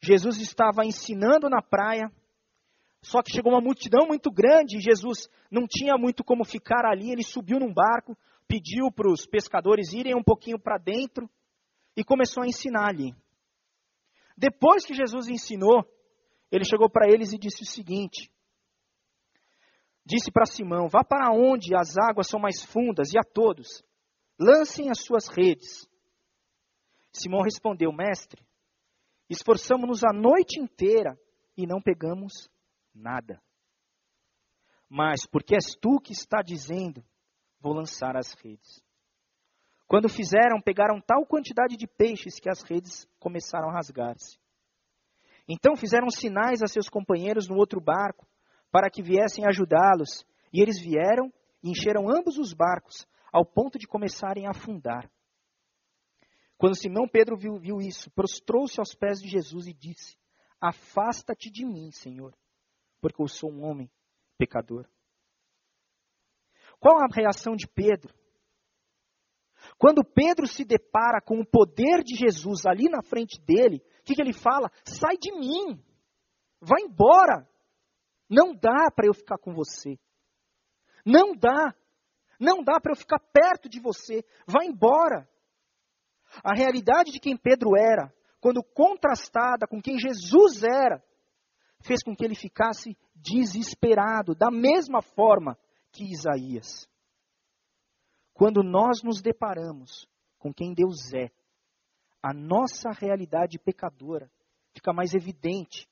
Jesus 0.00 0.38
estava 0.38 0.84
ensinando 0.84 1.50
na 1.50 1.60
praia, 1.60 2.12
só 3.02 3.22
que 3.22 3.32
chegou 3.32 3.52
uma 3.52 3.60
multidão 3.60 4.06
muito 4.06 4.30
grande 4.30 4.76
e 4.76 4.80
Jesus 4.80 5.28
não 5.50 5.66
tinha 5.68 5.96
muito 5.98 6.22
como 6.22 6.44
ficar 6.44 6.84
ali. 6.84 7.10
Ele 7.10 7.24
subiu 7.24 7.58
num 7.58 7.74
barco, 7.74 8.16
pediu 8.46 8.92
para 8.92 9.10
os 9.10 9.26
pescadores 9.26 9.92
irem 9.92 10.14
um 10.14 10.22
pouquinho 10.22 10.60
para 10.60 10.78
dentro 10.78 11.28
e 11.96 12.04
começou 12.04 12.44
a 12.44 12.46
ensinar 12.46 12.88
ali. 12.88 13.12
Depois 14.36 14.86
que 14.86 14.94
Jesus 14.94 15.26
ensinou, 15.28 15.84
ele 16.52 16.64
chegou 16.64 16.88
para 16.88 17.12
eles 17.12 17.32
e 17.32 17.38
disse 17.38 17.64
o 17.64 17.66
seguinte: 17.66 18.30
Disse 20.06 20.30
para 20.30 20.46
Simão: 20.46 20.88
Vá 20.88 21.02
para 21.02 21.32
onde 21.32 21.74
as 21.74 21.98
águas 21.98 22.28
são 22.28 22.38
mais 22.38 22.62
fundas 22.64 23.12
e 23.12 23.18
a 23.18 23.22
todos, 23.22 23.82
lancem 24.40 24.90
as 24.90 25.02
suas 25.02 25.28
redes. 25.28 25.86
Simão 27.12 27.42
respondeu: 27.42 27.92
Mestre, 27.92 28.42
esforçamos-nos 29.28 30.02
a 30.02 30.12
noite 30.12 30.58
inteira 30.58 31.20
e 31.56 31.66
não 31.66 31.82
pegamos 31.82 32.48
nada. 32.94 33.40
Mas 34.88 35.26
porque 35.26 35.54
és 35.54 35.76
tu 35.80 36.00
que 36.00 36.12
está 36.12 36.42
dizendo, 36.42 37.04
vou 37.60 37.74
lançar 37.74 38.16
as 38.16 38.32
redes. 38.32 38.82
Quando 39.86 40.08
fizeram, 40.08 40.60
pegaram 40.60 41.00
tal 41.00 41.26
quantidade 41.26 41.76
de 41.76 41.86
peixes 41.86 42.40
que 42.40 42.48
as 42.48 42.62
redes 42.62 43.06
começaram 43.18 43.68
a 43.68 43.72
rasgar-se. 43.74 44.38
Então 45.48 45.76
fizeram 45.76 46.08
sinais 46.10 46.62
a 46.62 46.66
seus 46.66 46.88
companheiros 46.88 47.48
no 47.48 47.56
outro 47.56 47.80
barco, 47.80 48.26
para 48.70 48.88
que 48.88 49.02
viessem 49.02 49.44
ajudá-los. 49.46 50.24
E 50.52 50.62
eles 50.62 50.80
vieram 50.80 51.32
e 51.62 51.70
encheram 51.70 52.08
ambos 52.08 52.38
os 52.38 52.52
barcos, 52.52 53.06
ao 53.32 53.44
ponto 53.44 53.78
de 53.78 53.86
começarem 53.86 54.46
a 54.46 54.50
afundar. 54.50 55.10
Quando 56.56 56.76
Simão 56.76 57.08
Pedro 57.08 57.36
viu, 57.36 57.58
viu 57.58 57.80
isso, 57.80 58.10
prostrou-se 58.10 58.78
aos 58.78 58.94
pés 58.94 59.20
de 59.20 59.28
Jesus 59.28 59.66
e 59.66 59.72
disse: 59.72 60.16
Afasta-te 60.60 61.50
de 61.50 61.64
mim, 61.64 61.90
Senhor, 61.90 62.36
porque 63.00 63.22
eu 63.22 63.28
sou 63.28 63.50
um 63.50 63.64
homem 63.64 63.90
pecador. 64.36 64.86
Qual 66.78 66.98
a 66.98 67.06
reação 67.12 67.56
de 67.56 67.66
Pedro? 67.66 68.14
Quando 69.78 70.04
Pedro 70.04 70.46
se 70.46 70.64
depara 70.64 71.20
com 71.20 71.40
o 71.40 71.46
poder 71.46 72.02
de 72.02 72.14
Jesus 72.16 72.66
ali 72.66 72.88
na 72.88 73.02
frente 73.02 73.40
dele, 73.40 73.82
o 74.00 74.02
que, 74.04 74.14
que 74.14 74.22
ele 74.22 74.32
fala? 74.32 74.70
Sai 74.84 75.16
de 75.16 75.32
mim, 75.32 75.82
vai 76.60 76.82
embora. 76.82 77.48
Não 78.28 78.54
dá 78.54 78.90
para 78.94 79.06
eu 79.06 79.14
ficar 79.14 79.38
com 79.38 79.52
você. 79.52 79.98
Não 81.04 81.34
dá. 81.34 81.74
Não 82.40 82.64
dá 82.64 82.80
para 82.80 82.92
eu 82.92 82.96
ficar 82.96 83.18
perto 83.18 83.68
de 83.68 83.78
você. 83.78 84.24
Vai 84.46 84.66
embora. 84.66 85.28
A 86.42 86.54
realidade 86.54 87.12
de 87.12 87.20
quem 87.20 87.36
Pedro 87.36 87.76
era, 87.76 88.12
quando 88.40 88.62
contrastada 88.62 89.66
com 89.66 89.82
quem 89.82 89.98
Jesus 89.98 90.62
era, 90.62 91.04
fez 91.82 92.02
com 92.02 92.16
que 92.16 92.24
ele 92.24 92.34
ficasse 92.34 92.96
desesperado, 93.14 94.34
da 94.34 94.50
mesma 94.50 95.02
forma 95.02 95.58
que 95.92 96.04
Isaías. 96.04 96.88
Quando 98.32 98.62
nós 98.62 99.02
nos 99.02 99.20
deparamos 99.20 100.08
com 100.38 100.54
quem 100.54 100.72
Deus 100.72 101.12
é, 101.12 101.30
a 102.22 102.32
nossa 102.32 102.90
realidade 102.90 103.58
pecadora 103.58 104.30
fica 104.72 104.92
mais 104.92 105.14
evidente. 105.14 105.88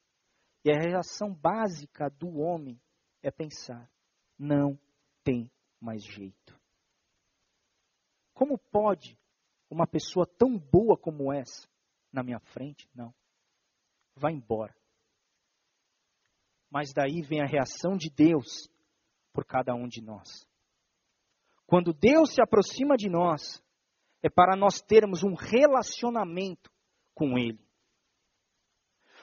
E 0.64 0.70
a 0.70 0.78
reação 0.78 1.32
básica 1.32 2.08
do 2.10 2.38
homem 2.38 2.80
é 3.22 3.30
pensar: 3.30 3.90
não 4.38 4.78
tem 5.22 5.50
mais 5.80 6.04
jeito. 6.04 6.58
Como 8.34 8.58
pode 8.58 9.18
uma 9.70 9.86
pessoa 9.86 10.26
tão 10.26 10.58
boa 10.58 10.96
como 10.96 11.32
essa 11.32 11.68
na 12.12 12.22
minha 12.22 12.40
frente? 12.40 12.88
Não. 12.94 13.14
Vai 14.14 14.32
embora. 14.32 14.74
Mas 16.70 16.92
daí 16.92 17.22
vem 17.22 17.40
a 17.40 17.46
reação 17.46 17.96
de 17.96 18.10
Deus 18.10 18.68
por 19.32 19.44
cada 19.44 19.74
um 19.74 19.88
de 19.88 20.02
nós. 20.02 20.46
Quando 21.66 21.92
Deus 21.92 22.34
se 22.34 22.42
aproxima 22.42 22.96
de 22.96 23.08
nós, 23.08 23.62
é 24.22 24.28
para 24.28 24.56
nós 24.56 24.80
termos 24.80 25.22
um 25.22 25.34
relacionamento 25.34 26.70
com 27.14 27.38
Ele. 27.38 27.67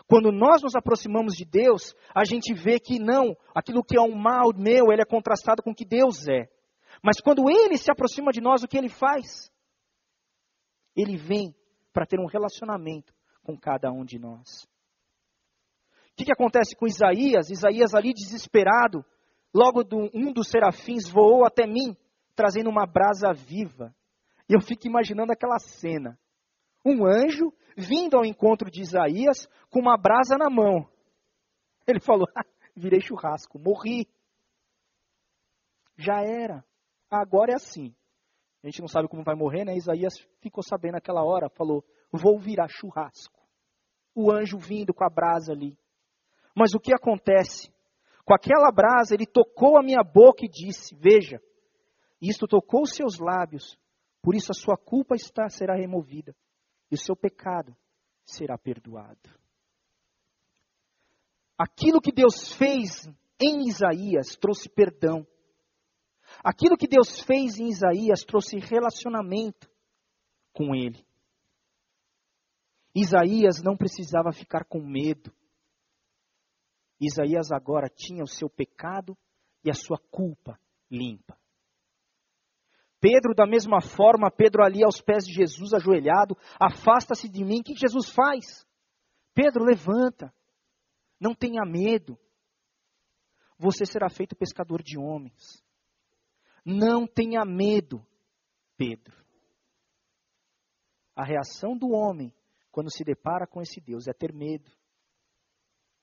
Quando 0.08 0.32
nós 0.32 0.62
nos 0.62 0.76
aproximamos 0.76 1.34
de 1.34 1.46
Deus, 1.46 1.96
a 2.14 2.24
gente 2.24 2.54
vê 2.54 2.80
que 2.80 3.00
não, 3.00 3.36
aquilo 3.56 3.84
que 3.84 3.98
é 3.98 4.02
um 4.02 4.16
mal 4.16 4.52
meu, 4.56 4.92
ele 4.92 5.02
é 5.02 5.06
contrastado 5.06 5.64
com 5.64 5.72
o 5.72 5.76
que 5.76 5.86
Deus 5.86 6.28
é. 6.28 6.48
Mas 7.04 7.20
quando 7.20 7.50
ele 7.50 7.78
se 7.78 7.92
aproxima 7.92 8.32
de 8.32 8.40
nós, 8.40 8.64
o 8.64 8.68
que 8.68 8.78
ele 8.78 8.90
faz? 8.90 9.52
Ele 10.96 11.18
vem 11.18 11.56
para 11.92 12.06
ter 12.06 12.20
um 12.20 12.28
relacionamento 12.28 13.14
com 13.44 13.58
cada 13.58 13.92
um 13.92 14.06
de 14.06 14.20
nós. 14.20 14.68
O 16.12 16.16
que, 16.16 16.26
que 16.26 16.32
acontece 16.32 16.76
com 16.76 16.88
Isaías? 16.88 17.50
Isaías 17.50 17.94
ali 17.94 18.14
desesperado, 18.14 19.04
logo 19.54 19.84
do, 19.84 20.10
um 20.14 20.32
dos 20.32 20.50
serafins 20.50 21.10
voou 21.10 21.46
até 21.46 21.66
mim, 21.66 21.96
trazendo 22.36 22.70
uma 22.70 22.86
brasa 22.86 23.34
viva. 23.34 23.94
E 24.48 24.54
eu 24.54 24.62
fico 24.62 24.88
imaginando 24.88 25.32
aquela 25.32 25.58
cena. 25.60 26.18
Um 26.86 27.04
anjo 27.04 27.52
vindo 27.76 28.16
ao 28.16 28.24
encontro 28.24 28.70
de 28.70 28.82
Isaías 28.82 29.50
com 29.72 29.80
uma 29.80 29.98
brasa 29.98 30.38
na 30.38 30.52
mão. 30.52 30.88
Ele 31.88 32.00
falou: 32.00 32.28
ah, 32.36 32.46
virei 32.76 33.02
churrasco, 33.02 33.58
morri. 33.58 34.08
Já 35.98 36.22
era. 36.22 36.64
Agora 37.10 37.54
é 37.54 37.56
assim. 37.56 37.96
A 38.64 38.68
gente 38.68 38.82
não 38.82 38.88
sabe 38.88 39.08
como 39.08 39.24
vai 39.24 39.36
morrer, 39.36 39.66
né? 39.66 39.76
Isaías 39.76 40.14
ficou 40.42 40.64
sabendo 40.64 40.94
naquela 40.94 41.24
hora, 41.24 41.50
falou: 41.50 41.84
vou 42.12 42.40
virar 42.40 42.68
churrasco. 42.68 43.42
O 44.14 44.32
anjo 44.32 44.58
vindo 44.58 44.94
com 44.94 45.04
a 45.04 45.10
brasa 45.10 45.54
ali. 45.54 45.78
Mas 46.56 46.74
o 46.76 46.80
que 46.80 46.94
acontece? 46.94 47.74
Com 48.24 48.34
aquela 48.34 48.72
brasa, 48.72 49.14
ele 49.14 49.26
tocou 49.26 49.78
a 49.78 49.84
minha 49.84 50.04
boca 50.04 50.46
e 50.46 50.50
disse: 50.50 50.96
Veja, 50.96 51.42
isto 52.22 52.48
tocou 52.48 52.84
os 52.84 52.92
seus 52.92 53.20
lábios, 53.20 53.78
por 54.22 54.36
isso 54.36 54.52
a 54.52 54.56
sua 54.56 54.78
culpa 54.78 55.16
está, 55.16 55.50
será 55.50 55.76
removida 55.76 56.36
e 56.92 56.96
o 56.96 56.98
seu 56.98 57.16
pecado 57.16 57.76
será 58.26 58.58
perdoado. 58.58 59.30
Aquilo 61.58 62.02
que 62.02 62.12
Deus 62.12 62.54
fez 62.54 63.08
em 63.40 63.68
Isaías 63.68 64.36
trouxe 64.36 64.70
perdão. 64.70 65.26
Aquilo 66.44 66.78
que 66.78 66.88
Deus 66.88 67.22
fez 67.22 67.58
em 67.60 67.70
Isaías 67.70 68.24
trouxe 68.26 68.58
relacionamento 68.58 69.70
com 70.52 70.76
ele. 70.76 71.06
Isaías 72.94 73.62
não 73.64 73.76
precisava 73.76 74.32
ficar 74.32 74.66
com 74.66 74.80
medo. 74.80 75.34
Isaías 77.00 77.52
agora 77.52 77.90
tinha 77.90 78.24
o 78.24 78.28
seu 78.28 78.50
pecado 78.50 79.18
e 79.64 79.70
a 79.70 79.74
sua 79.74 79.98
culpa 80.12 80.60
limpa. 80.90 81.38
Pedro, 83.08 83.36
da 83.36 83.46
mesma 83.46 83.82
forma, 83.82 84.32
Pedro 84.32 84.64
ali 84.64 84.84
aos 84.84 85.00
pés 85.00 85.24
de 85.28 85.32
Jesus, 85.32 85.76
ajoelhado, 85.76 86.36
afasta-se 86.60 87.30
de 87.30 87.46
mim. 87.46 87.60
O 87.60 87.64
que 87.64 87.76
Jesus 87.76 88.10
faz? 88.10 88.66
Pedro, 89.32 89.64
levanta, 89.64 90.34
não 91.20 91.36
tenha 91.36 91.64
medo. 91.64 92.18
Você 93.60 93.86
será 93.86 94.10
feito 94.10 94.36
pescador 94.36 94.82
de 94.82 94.98
homens. 94.98 95.64
Não 96.66 97.06
tenha 97.06 97.46
medo, 97.46 98.04
Pedro. 98.76 99.24
A 101.16 101.24
reação 101.24 101.78
do 101.78 101.92
homem 101.92 102.34
quando 102.72 102.92
se 102.92 103.04
depara 103.04 103.46
com 103.46 103.62
esse 103.62 103.80
Deus 103.80 104.08
é 104.08 104.14
ter 104.14 104.34
medo. 104.34 104.72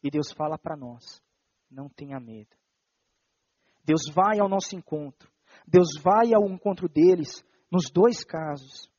E 0.04 0.09
Deus 0.09 0.30
fala 0.30 0.56
para 0.56 0.76
nós: 0.76 1.21
não 1.68 1.88
tenha 1.88 2.21
medo. 2.21 2.56
Deus 3.82 4.02
vai 4.14 4.38
ao 4.38 4.49
nosso 4.49 4.76
encontro. 4.76 5.31
Deus 5.66 5.88
vai 6.02 6.35
ao 6.35 6.49
encontro 6.49 6.88
deles 6.88 7.45
nos 7.71 7.90
dois 7.90 8.25
casos. 8.25 8.90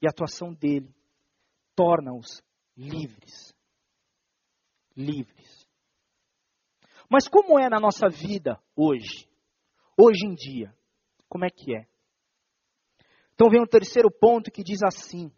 E 0.00 0.06
a 0.06 0.10
atuação 0.10 0.52
dele 0.52 0.92
torna-os 1.74 2.42
livres. 2.76 3.54
Livres. 4.96 5.66
Mas 7.08 7.28
como 7.28 7.58
é 7.58 7.68
na 7.68 7.78
nossa 7.78 8.08
vida 8.08 8.60
hoje? 8.74 9.28
Hoje 9.96 10.26
em 10.26 10.34
dia? 10.34 10.74
Como 11.28 11.44
é 11.44 11.48
que 11.50 11.76
é? 11.76 11.86
Então 13.34 13.48
vem 13.50 13.60
o 13.60 13.66
terceiro 13.66 14.10
ponto 14.10 14.50
que 14.50 14.62
diz 14.62 14.82
assim: 14.82 15.30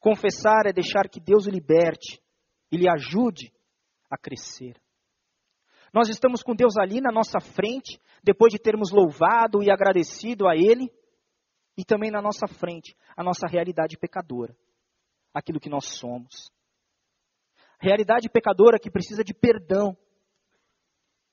confessar 0.00 0.66
é 0.66 0.72
deixar 0.72 1.08
que 1.08 1.20
Deus 1.20 1.46
o 1.46 1.50
liberte 1.50 2.22
e 2.70 2.76
lhe 2.76 2.88
ajude 2.88 3.52
a 4.10 4.16
crescer. 4.16 4.80
Nós 5.92 6.08
estamos 6.08 6.42
com 6.42 6.54
Deus 6.54 6.76
ali 6.76 7.00
na 7.00 7.10
nossa 7.10 7.40
frente, 7.40 8.00
depois 8.22 8.52
de 8.52 8.58
termos 8.58 8.90
louvado 8.90 9.62
e 9.62 9.70
agradecido 9.70 10.46
a 10.46 10.54
Ele, 10.54 10.90
e 11.76 11.84
também 11.84 12.10
na 12.10 12.22
nossa 12.22 12.46
frente, 12.46 12.96
a 13.16 13.22
nossa 13.22 13.46
realidade 13.46 13.98
pecadora, 13.98 14.56
aquilo 15.32 15.60
que 15.60 15.68
nós 15.68 15.86
somos. 15.86 16.50
Realidade 17.78 18.28
pecadora 18.30 18.78
que 18.78 18.90
precisa 18.90 19.22
de 19.22 19.34
perdão. 19.34 19.96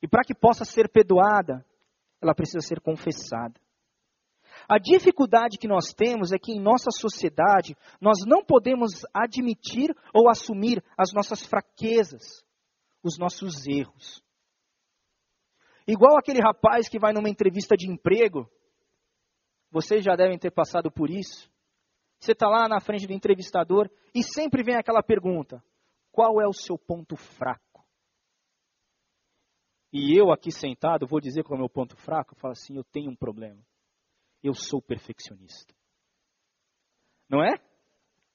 E 0.02 0.08
para 0.08 0.24
que 0.24 0.36
possa 0.36 0.66
ser 0.66 0.90
perdoada, 0.90 1.66
ela 2.22 2.36
precisa 2.36 2.60
ser 2.60 2.82
confessada. 2.82 3.60
A 4.68 4.78
dificuldade 4.78 5.58
que 5.58 5.68
nós 5.68 5.94
temos 5.94 6.32
é 6.32 6.38
que 6.38 6.52
em 6.52 6.60
nossa 6.60 6.90
sociedade 6.92 7.76
nós 8.00 8.20
não 8.26 8.44
podemos 8.44 9.06
admitir 9.14 9.96
ou 10.14 10.30
assumir 10.30 10.84
as 10.98 11.12
nossas 11.14 11.46
fraquezas, 11.46 12.44
os 13.02 13.18
nossos 13.18 13.66
erros. 13.66 14.24
Igual 15.88 16.18
aquele 16.18 16.40
rapaz 16.40 16.88
que 16.88 17.00
vai 17.00 17.14
numa 17.14 17.30
entrevista 17.30 17.76
de 17.76 17.92
emprego. 17.92 18.50
Vocês 19.70 20.04
já 20.04 20.16
devem 20.16 20.38
ter 20.38 20.52
passado 20.52 20.92
por 20.92 21.10
isso. 21.10 21.52
Você 22.20 22.32
está 22.32 22.48
lá 22.48 22.70
na 22.70 22.80
frente 22.80 23.06
do 23.06 23.14
entrevistador 23.14 23.90
e 24.16 24.24
sempre 24.24 24.64
vem 24.64 24.76
aquela 24.76 25.04
pergunta: 25.04 25.64
qual 26.12 26.40
é 26.40 26.48
o 26.48 26.54
seu 26.54 26.78
ponto 26.78 27.18
fraco? 27.18 27.84
E 29.92 30.18
eu 30.18 30.32
aqui 30.32 30.52
sentado 30.52 31.06
vou 31.06 31.20
dizer 31.20 31.44
qual 31.44 31.56
é 31.56 31.58
o 31.58 31.60
meu 31.64 31.70
ponto 31.70 31.98
fraco. 31.98 32.34
Eu 32.34 32.40
falo 32.40 32.54
assim: 32.54 32.78
eu 32.78 32.84
tenho 32.84 33.12
um 33.12 33.16
problema. 33.16 33.62
Eu 34.42 34.54
sou 34.54 34.82
perfeccionista. 34.82 35.74
Não 37.30 37.44
é? 37.44 37.56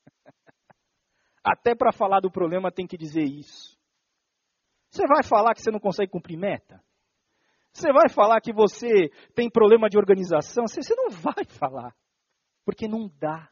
Até 1.43 1.75
para 1.75 1.93
falar 1.93 2.21
do 2.21 2.31
problema 2.31 2.71
tem 2.71 2.87
que 2.87 2.99
dizer 2.99 3.25
isso. 3.25 3.79
Você 4.91 5.07
vai 5.07 5.23
falar 5.23 5.55
que 5.55 5.63
você 5.63 5.71
não 5.71 5.81
consegue 5.81 6.11
cumprir 6.11 6.37
meta? 6.37 6.83
Você 7.73 7.93
vai 7.93 8.09
falar 8.09 8.41
que 8.41 8.53
você 8.53 9.11
tem 9.35 9.51
problema 9.51 9.89
de 9.89 9.99
organização? 9.99 10.67
Você, 10.67 10.95
não 10.95 11.11
vai 11.11 11.45
falar, 11.59 11.95
porque 12.65 12.89
não 12.89 13.11
dá. 13.19 13.51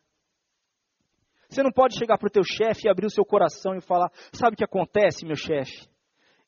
Você 1.48 1.62
não 1.62 1.70
pode 1.70 1.96
chegar 1.96 2.18
para 2.18 2.26
o 2.26 2.30
teu 2.30 2.42
chefe 2.42 2.86
e 2.86 2.90
abrir 2.90 3.06
o 3.06 3.10
seu 3.10 3.24
coração 3.24 3.74
e 3.76 3.80
falar: 3.80 4.10
sabe 4.32 4.54
o 4.54 4.56
que 4.56 4.64
acontece, 4.64 5.24
meu 5.24 5.36
chefe? 5.36 5.88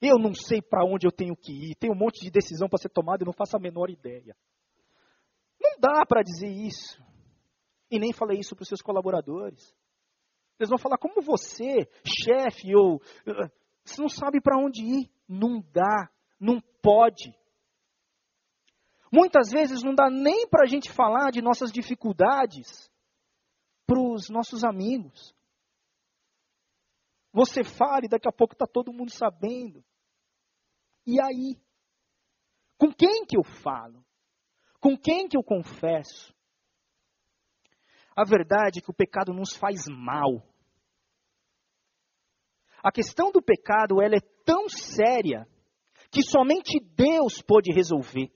Eu 0.01 0.17
não 0.17 0.33
sei 0.33 0.63
para 0.63 0.85
onde 0.85 1.07
eu 1.07 1.13
tenho 1.13 1.37
que 1.37 1.53
ir, 1.53 1.75
tem 1.77 1.91
um 1.91 1.97
monte 1.97 2.21
de 2.21 2.31
decisão 2.31 2.69
para 2.69 2.79
ser 2.79 2.89
tomada 2.89 3.23
e 3.23 3.27
não 3.27 3.33
faço 3.33 3.57
a 3.57 3.61
menor 3.61 3.91
ideia. 3.91 4.37
Não 5.61 5.73
dá 5.81 6.05
para 6.07 6.23
dizer 6.23 6.49
isso. 6.49 7.03
E 7.91 7.99
nem 7.99 8.13
falei 8.13 8.39
isso 8.39 8.55
para 8.55 8.63
os 8.63 8.69
seus 8.69 8.83
colaboradores. 8.83 9.75
Eles 10.59 10.69
vão 10.69 10.79
falar 10.79 10.99
como 10.99 11.23
você, 11.23 11.89
chefe, 12.05 12.75
ou 12.75 13.01
você 13.85 14.01
não 14.01 14.09
sabe 14.09 14.41
para 14.41 14.59
onde 14.59 14.83
ir. 14.83 15.11
Não 15.29 15.61
dá, 15.73 16.11
não 16.39 16.61
pode. 16.83 17.35
Muitas 19.13 19.51
vezes 19.51 19.83
não 19.83 19.95
dá 19.95 20.11
nem 20.11 20.49
para 20.49 20.65
a 20.65 20.67
gente 20.67 20.93
falar 20.93 21.31
de 21.31 21.41
nossas 21.41 21.73
dificuldades 21.73 22.91
para 23.87 23.99
os 23.99 24.29
nossos 24.29 24.65
amigos. 24.65 25.35
Você 27.33 27.65
fala 27.65 28.05
e 28.05 28.09
daqui 28.09 28.29
a 28.29 28.33
pouco 28.33 28.55
está 28.55 28.67
todo 28.67 28.93
mundo 28.93 29.11
sabendo. 29.11 29.83
E 31.07 31.21
aí? 31.21 31.59
Com 32.77 32.93
quem 32.93 33.25
que 33.25 33.37
eu 33.37 33.45
falo? 33.63 34.05
Com 34.81 34.97
quem 34.97 35.27
que 35.27 35.37
eu 35.37 35.43
confesso? 35.43 36.35
A 38.15 38.25
verdade 38.25 38.81
é 38.81 38.83
que 38.83 38.91
o 38.91 38.95
pecado 38.95 39.33
nos 39.33 39.57
faz 39.57 39.87
mal. 39.89 40.43
A 42.83 42.93
questão 42.93 43.33
do 43.33 43.43
pecado 43.43 44.03
ela 44.03 44.17
é 44.17 44.21
tão 44.45 44.69
séria 44.69 45.49
que 46.11 46.23
somente 46.23 46.79
Deus 46.95 47.43
pode 47.43 47.73
resolver. 47.73 48.31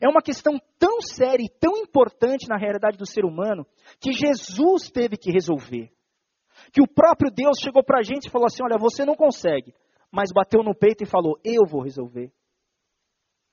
É 0.00 0.08
uma 0.08 0.22
questão 0.22 0.60
tão 0.78 1.00
séria 1.00 1.44
e 1.44 1.48
tão 1.48 1.76
importante 1.78 2.48
na 2.48 2.56
realidade 2.56 2.96
do 2.96 3.06
ser 3.06 3.24
humano 3.24 3.66
que 4.00 4.12
Jesus 4.12 4.90
teve 4.90 5.16
que 5.16 5.30
resolver. 5.30 5.90
Que 6.72 6.82
o 6.82 6.88
próprio 6.88 7.30
Deus 7.30 7.58
chegou 7.58 7.82
para 7.82 8.00
a 8.00 8.02
gente 8.02 8.26
e 8.26 8.30
falou 8.30 8.46
assim: 8.46 8.62
Olha, 8.62 8.78
você 8.78 9.04
não 9.04 9.14
consegue, 9.14 9.74
mas 10.10 10.32
bateu 10.32 10.62
no 10.62 10.74
peito 10.74 11.02
e 11.02 11.06
falou: 11.06 11.38
Eu 11.44 11.64
vou 11.66 11.82
resolver. 11.82 12.32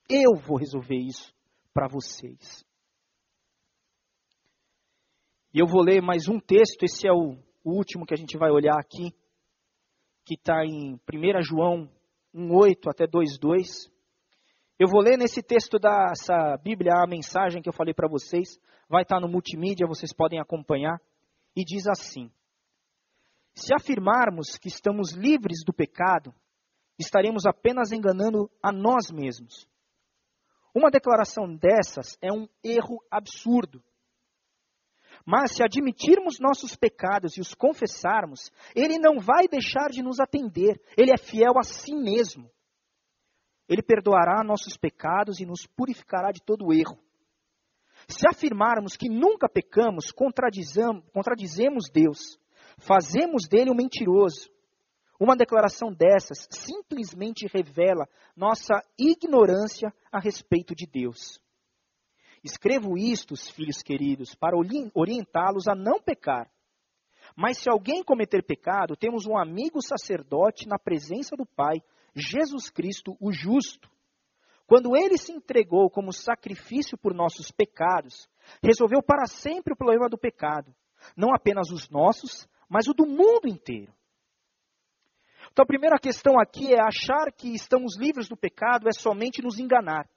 Eu 0.10 0.36
vou 0.36 0.58
resolver 0.58 0.98
isso 0.98 1.34
para 1.74 1.88
vocês. 1.88 2.66
E 5.54 5.60
eu 5.60 5.66
vou 5.66 5.82
ler 5.82 6.02
mais 6.02 6.28
um 6.28 6.40
texto, 6.40 6.84
esse 6.84 7.08
é 7.08 7.14
o, 7.14 7.38
último 7.66 8.06
que 8.06 8.14
a 8.14 8.18
gente 8.18 8.38
vai 8.38 8.52
olhar 8.52 8.78
aqui, 8.78 9.12
que 10.24 10.36
está 10.36 10.64
em 10.64 10.94
1 10.94 11.42
João 11.42 11.90
1,8 12.34 12.90
até 12.90 13.08
2,2. 13.08 13.90
Eu 14.78 14.90
vou 14.90 15.02
ler 15.02 15.18
nesse 15.18 15.42
texto 15.42 15.80
dessa 15.80 16.58
Bíblia 16.62 16.96
a 16.98 17.08
mensagem 17.08 17.62
que 17.62 17.70
eu 17.70 17.74
falei 17.74 17.94
para 17.94 18.10
vocês. 18.10 18.60
Vai 18.90 19.04
estar 19.04 19.22
no 19.22 19.28
multimídia, 19.30 19.88
vocês 19.88 20.12
podem 20.12 20.38
acompanhar. 20.38 21.02
E 21.56 21.64
diz 21.64 21.88
assim: 21.88 22.30
Se 23.54 23.74
afirmarmos 23.74 24.58
que 24.58 24.68
estamos 24.68 25.14
livres 25.14 25.64
do 25.66 25.72
pecado, 25.72 26.36
estaremos 27.00 27.46
apenas 27.46 27.94
enganando 27.94 28.52
a 28.62 28.70
nós 28.74 29.10
mesmos. 29.10 29.66
Uma 30.74 30.92
declaração 30.92 31.56
dessas 31.56 32.18
é 32.22 32.34
um 32.34 32.46
erro 32.62 33.02
absurdo. 33.10 33.82
Mas 35.26 35.54
se 35.54 35.64
admitirmos 35.64 36.38
nossos 36.38 36.76
pecados 36.76 37.38
e 37.38 37.40
os 37.40 37.54
confessarmos, 37.54 38.52
Ele 38.76 39.00
não 39.00 39.20
vai 39.22 39.48
deixar 39.48 39.90
de 39.90 40.04
nos 40.04 40.20
atender. 40.20 40.82
Ele 40.98 41.12
é 41.12 41.18
fiel 41.18 41.54
a 41.58 41.64
si 41.64 41.96
mesmo. 41.96 42.52
Ele 43.68 43.82
perdoará 43.82 44.44
nossos 44.44 44.78
pecados 44.78 45.40
e 45.40 45.46
nos 45.46 45.66
purificará 45.66 46.32
de 46.32 46.42
todo 46.42 46.74
erro. 46.74 46.98
Se 48.08 48.28
afirmarmos 48.28 48.96
que 48.96 49.10
nunca 49.10 49.50
pecamos, 49.50 50.12
contradizemos 50.12 51.90
Deus, 51.92 52.40
fazemos 52.78 53.48
dele 53.48 53.72
um 53.72 53.76
mentiroso. 53.76 54.50
Uma 55.20 55.36
declaração 55.36 55.94
dessas 55.94 56.48
simplesmente 56.52 57.48
revela 57.48 58.08
nossa 58.36 58.84
ignorância 59.00 59.94
a 60.12 60.20
respeito 60.20 60.76
de 60.76 60.86
Deus. 60.86 61.40
Escrevo 62.44 62.98
isto, 62.98 63.36
filhos 63.36 63.82
queridos, 63.82 64.36
para 64.36 64.56
orientá-los 64.94 65.68
a 65.68 65.74
não 65.74 66.00
pecar. 66.00 66.52
Mas 67.36 67.58
se 67.58 67.70
alguém 67.70 68.04
cometer 68.04 68.44
pecado, 68.44 68.96
temos 68.96 69.26
um 69.26 69.38
amigo 69.38 69.82
sacerdote 69.82 70.68
na 70.68 70.78
presença 70.78 71.36
do 71.36 71.46
Pai, 71.46 71.82
Jesus 72.16 72.70
Cristo, 72.70 73.18
o 73.20 73.32
justo. 73.32 73.90
Quando 74.66 74.96
ele 74.96 75.18
se 75.18 75.32
entregou 75.32 75.90
como 75.90 76.14
sacrifício 76.14 76.98
por 76.98 77.14
nossos 77.14 77.52
pecados, 77.52 78.28
resolveu 78.64 79.04
para 79.04 79.26
sempre 79.28 79.74
o 79.74 79.78
problema 79.78 80.10
do 80.10 80.18
pecado, 80.18 80.74
não 81.16 81.36
apenas 81.36 81.70
os 81.70 81.90
nossos, 81.90 82.48
mas 82.68 82.88
o 82.88 82.94
do 82.94 83.06
mundo 83.06 83.48
inteiro. 83.48 83.94
Então 85.52 85.64
a 85.64 85.68
primeira 85.68 86.00
questão 86.00 86.40
aqui 86.40 86.74
é 86.74 86.82
achar 86.82 87.32
que 87.32 87.54
estamos 87.54 87.98
livres 87.98 88.28
do 88.28 88.36
pecado 88.36 88.88
é 88.88 88.92
somente 88.92 89.42
nos 89.42 89.60
enganar. 89.60 90.10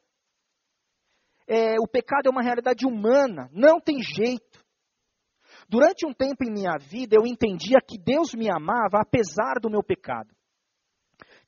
É, 1.46 1.76
o 1.80 1.86
pecado 1.86 2.26
é 2.26 2.30
uma 2.30 2.42
realidade 2.42 2.86
humana, 2.86 3.50
não 3.52 3.80
tem 3.80 4.02
jeito. 4.02 4.64
Durante 5.68 6.06
um 6.06 6.14
tempo 6.14 6.42
em 6.44 6.50
minha 6.50 6.78
vida 6.78 7.16
eu 7.16 7.26
entendia 7.26 7.78
que 7.86 7.98
Deus 7.98 8.32
me 8.34 8.50
amava 8.50 9.00
apesar 9.00 9.60
do 9.60 9.68
meu 9.68 9.82
pecado 9.82 10.37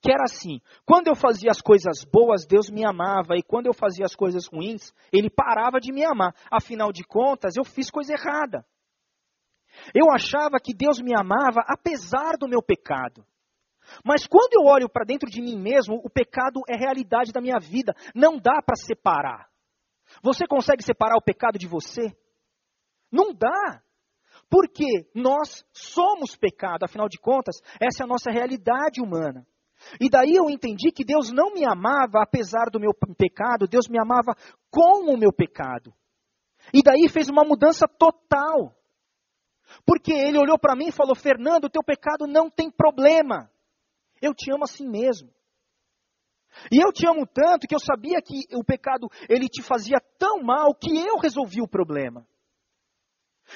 que 0.01 0.11
era 0.11 0.23
assim: 0.23 0.59
quando 0.85 1.07
eu 1.07 1.15
fazia 1.15 1.51
as 1.51 1.61
coisas 1.61 2.03
boas, 2.03 2.45
Deus 2.45 2.69
me 2.69 2.83
amava, 2.83 3.37
e 3.37 3.43
quando 3.43 3.67
eu 3.67 3.73
fazia 3.73 4.05
as 4.05 4.15
coisas 4.15 4.47
ruins, 4.47 4.91
Ele 5.13 5.29
parava 5.29 5.79
de 5.79 5.93
me 5.93 6.03
amar. 6.03 6.35
Afinal 6.51 6.91
de 6.91 7.03
contas, 7.03 7.55
eu 7.55 7.63
fiz 7.63 7.89
coisa 7.91 8.13
errada. 8.13 8.65
Eu 9.93 10.11
achava 10.11 10.59
que 10.61 10.73
Deus 10.73 10.99
me 10.99 11.13
amava 11.15 11.61
apesar 11.67 12.35
do 12.37 12.47
meu 12.47 12.61
pecado. 12.61 13.25
Mas 14.05 14.27
quando 14.27 14.53
eu 14.53 14.65
olho 14.65 14.89
para 14.89 15.05
dentro 15.05 15.29
de 15.29 15.41
mim 15.41 15.57
mesmo, 15.57 15.95
o 16.03 16.09
pecado 16.09 16.61
é 16.67 16.75
realidade 16.75 17.31
da 17.31 17.41
minha 17.41 17.59
vida. 17.59 17.93
Não 18.13 18.37
dá 18.37 18.61
para 18.61 18.75
separar. 18.75 19.49
Você 20.21 20.45
consegue 20.47 20.83
separar 20.83 21.15
o 21.15 21.23
pecado 21.23 21.57
de 21.57 21.67
você? 21.67 22.15
Não 23.11 23.33
dá. 23.33 23.81
Porque 24.49 25.09
nós 25.15 25.65
somos 25.71 26.35
pecado, 26.35 26.83
afinal 26.83 27.07
de 27.07 27.17
contas, 27.17 27.55
essa 27.79 28.03
é 28.03 28.05
a 28.05 28.07
nossa 28.07 28.29
realidade 28.29 29.01
humana. 29.01 29.47
E 29.99 30.09
daí 30.09 30.35
eu 30.35 30.49
entendi 30.49 30.91
que 30.91 31.03
Deus 31.03 31.31
não 31.31 31.53
me 31.53 31.65
amava 31.65 32.21
apesar 32.21 32.69
do 32.71 32.79
meu 32.79 32.93
pecado, 33.17 33.67
Deus 33.67 33.87
me 33.87 33.99
amava 33.99 34.35
com 34.69 35.11
o 35.11 35.17
meu 35.17 35.33
pecado. 35.33 35.93
E 36.73 36.81
daí 36.81 37.09
fez 37.09 37.29
uma 37.29 37.43
mudança 37.43 37.87
total. 37.87 38.75
Porque 39.85 40.11
ele 40.11 40.37
olhou 40.37 40.59
para 40.59 40.75
mim 40.75 40.87
e 40.87 40.91
falou: 40.91 41.15
Fernando, 41.15 41.65
o 41.65 41.69
teu 41.69 41.83
pecado 41.83 42.27
não 42.27 42.49
tem 42.49 42.69
problema. 42.69 43.49
Eu 44.21 44.33
te 44.33 44.51
amo 44.53 44.63
assim 44.63 44.87
mesmo. 44.87 45.29
E 46.71 46.83
eu 46.83 46.91
te 46.91 47.07
amo 47.07 47.25
tanto 47.25 47.65
que 47.65 47.73
eu 47.73 47.79
sabia 47.79 48.21
que 48.21 48.35
o 48.55 48.63
pecado 48.63 49.07
ele 49.29 49.47
te 49.47 49.63
fazia 49.63 49.99
tão 50.19 50.43
mal 50.43 50.75
que 50.75 50.95
eu 50.95 51.17
resolvi 51.17 51.61
o 51.61 51.67
problema. 51.67 52.27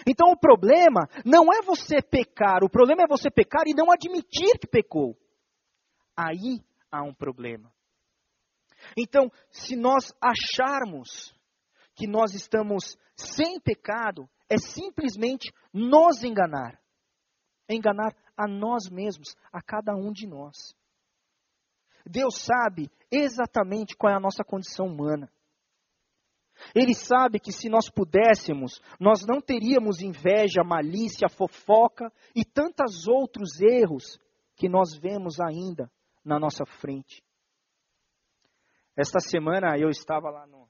Então 0.08 0.32
o 0.32 0.40
problema 0.40 1.08
não 1.26 1.54
é 1.54 1.62
você 1.62 2.02
pecar, 2.02 2.64
o 2.64 2.70
problema 2.70 3.04
é 3.04 3.08
você 3.08 3.30
pecar 3.30 3.64
e 3.68 3.74
não 3.74 3.92
admitir 3.92 4.58
que 4.60 4.68
pecou 4.68 5.16
aí 6.16 6.64
há 6.92 7.04
um 7.04 7.14
problema. 7.14 7.72
Então, 8.96 9.32
se 9.52 9.76
nós 9.76 10.14
acharmos 10.22 11.34
que 11.96 12.08
nós 12.08 12.34
estamos 12.34 12.98
sem 13.16 13.60
pecado, 13.60 14.30
é 14.50 14.58
simplesmente 14.58 15.52
nos 15.74 16.24
enganar. 16.24 16.80
Enganar 17.70 18.16
a 18.38 18.48
nós 18.48 18.90
mesmos, 18.90 19.36
a 19.52 19.62
cada 19.62 19.96
um 19.96 20.12
de 20.12 20.28
nós. 20.28 20.76
Deus 22.06 22.38
sabe 22.38 22.92
exatamente 23.10 23.96
qual 23.96 24.14
é 24.14 24.16
a 24.16 24.20
nossa 24.20 24.44
condição 24.44 24.86
humana. 24.86 25.32
Ele 26.74 26.94
sabe 26.94 27.40
que 27.40 27.52
se 27.52 27.68
nós 27.68 27.90
pudéssemos, 27.90 28.80
nós 29.00 29.26
não 29.26 29.42
teríamos 29.42 30.02
inveja, 30.02 30.64
malícia, 30.64 31.28
fofoca 31.28 32.12
e 32.36 32.46
tantos 32.46 33.08
outros 33.08 33.60
erros 33.60 34.20
que 34.56 34.70
nós 34.70 34.96
vemos 34.96 35.40
ainda 35.40 35.92
na 36.26 36.40
nossa 36.40 36.66
frente. 36.66 37.24
Esta 38.98 39.20
semana 39.20 39.78
eu 39.78 39.90
estava 39.90 40.30
lá 40.32 40.48
no, 40.48 40.68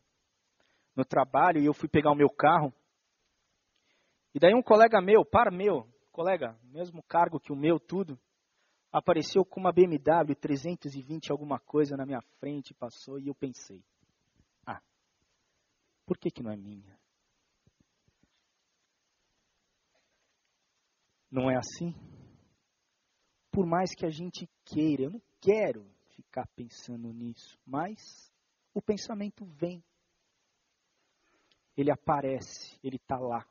no 0.95 1.05
trabalho 1.05 1.61
e 1.61 1.65
eu 1.65 1.73
fui 1.73 1.87
pegar 1.87 2.11
o 2.11 2.15
meu 2.15 2.29
carro. 2.29 2.73
E 4.33 4.39
daí 4.39 4.53
um 4.53 4.61
colega 4.61 5.01
meu, 5.01 5.23
par 5.23 5.51
meu, 5.51 5.87
colega, 6.11 6.59
mesmo 6.63 7.01
cargo 7.03 7.39
que 7.39 7.53
o 7.53 7.55
meu, 7.55 7.79
tudo, 7.79 8.19
apareceu 8.91 9.45
com 9.45 9.59
uma 9.59 9.71
BMW 9.71 10.35
320 10.39 11.31
alguma 11.31 11.59
coisa 11.59 11.95
na 11.95 12.05
minha 12.05 12.21
frente, 12.39 12.73
passou 12.73 13.19
e 13.19 13.27
eu 13.27 13.35
pensei, 13.35 13.83
ah, 14.65 14.81
por 16.05 16.17
que 16.17 16.29
que 16.31 16.43
não 16.43 16.51
é 16.51 16.57
minha? 16.57 16.99
Não 21.29 21.51
é 21.51 21.57
assim? 21.57 21.93
Por 23.51 23.65
mais 23.65 23.93
que 23.93 24.05
a 24.05 24.09
gente 24.09 24.49
queira, 24.65 25.03
eu 25.03 25.11
não 25.11 25.21
quero 25.45 25.85
ficar 26.15 26.47
pensando 26.55 27.13
nisso, 27.13 27.59
mas 27.65 28.33
o 28.73 28.81
pensamento 28.81 29.45
vem. 29.45 29.83
Ele 31.77 31.91
aparece, 31.91 32.79
ele 32.83 32.95
está 32.95 33.17
lá. 33.17 33.45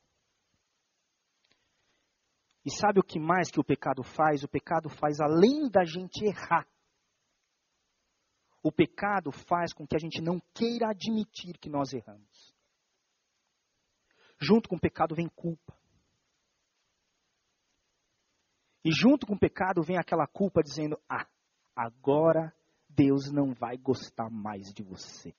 E 2.65 2.71
sabe 2.71 2.99
o 2.99 3.05
que 3.05 3.21
mais 3.21 3.51
que 3.51 3.61
o 3.61 3.65
pecado 3.65 4.03
faz? 4.03 4.43
O 4.43 4.49
pecado 4.49 4.89
faz 4.89 5.21
além 5.21 5.71
da 5.71 5.85
gente 5.85 6.25
errar. 6.25 6.67
O 8.63 8.73
pecado 8.73 9.31
faz 9.31 9.75
com 9.75 9.87
que 9.87 9.95
a 9.95 9.99
gente 9.99 10.23
não 10.23 10.41
queira 10.55 10.89
admitir 10.89 11.59
que 11.59 11.69
nós 11.69 11.93
erramos. 11.93 12.55
Junto 14.41 14.69
com 14.69 14.77
o 14.77 14.81
pecado 14.81 15.15
vem 15.15 15.29
culpa. 15.29 15.77
E 18.83 18.91
junto 18.91 19.27
com 19.27 19.35
o 19.35 19.39
pecado 19.39 19.83
vem 19.83 19.99
aquela 19.99 20.27
culpa 20.27 20.63
dizendo: 20.63 20.99
Ah, 21.09 21.27
agora 21.75 22.55
Deus 22.89 23.31
não 23.33 23.53
vai 23.53 23.77
gostar 23.77 24.31
mais 24.31 24.73
de 24.73 24.83
você. 24.83 25.35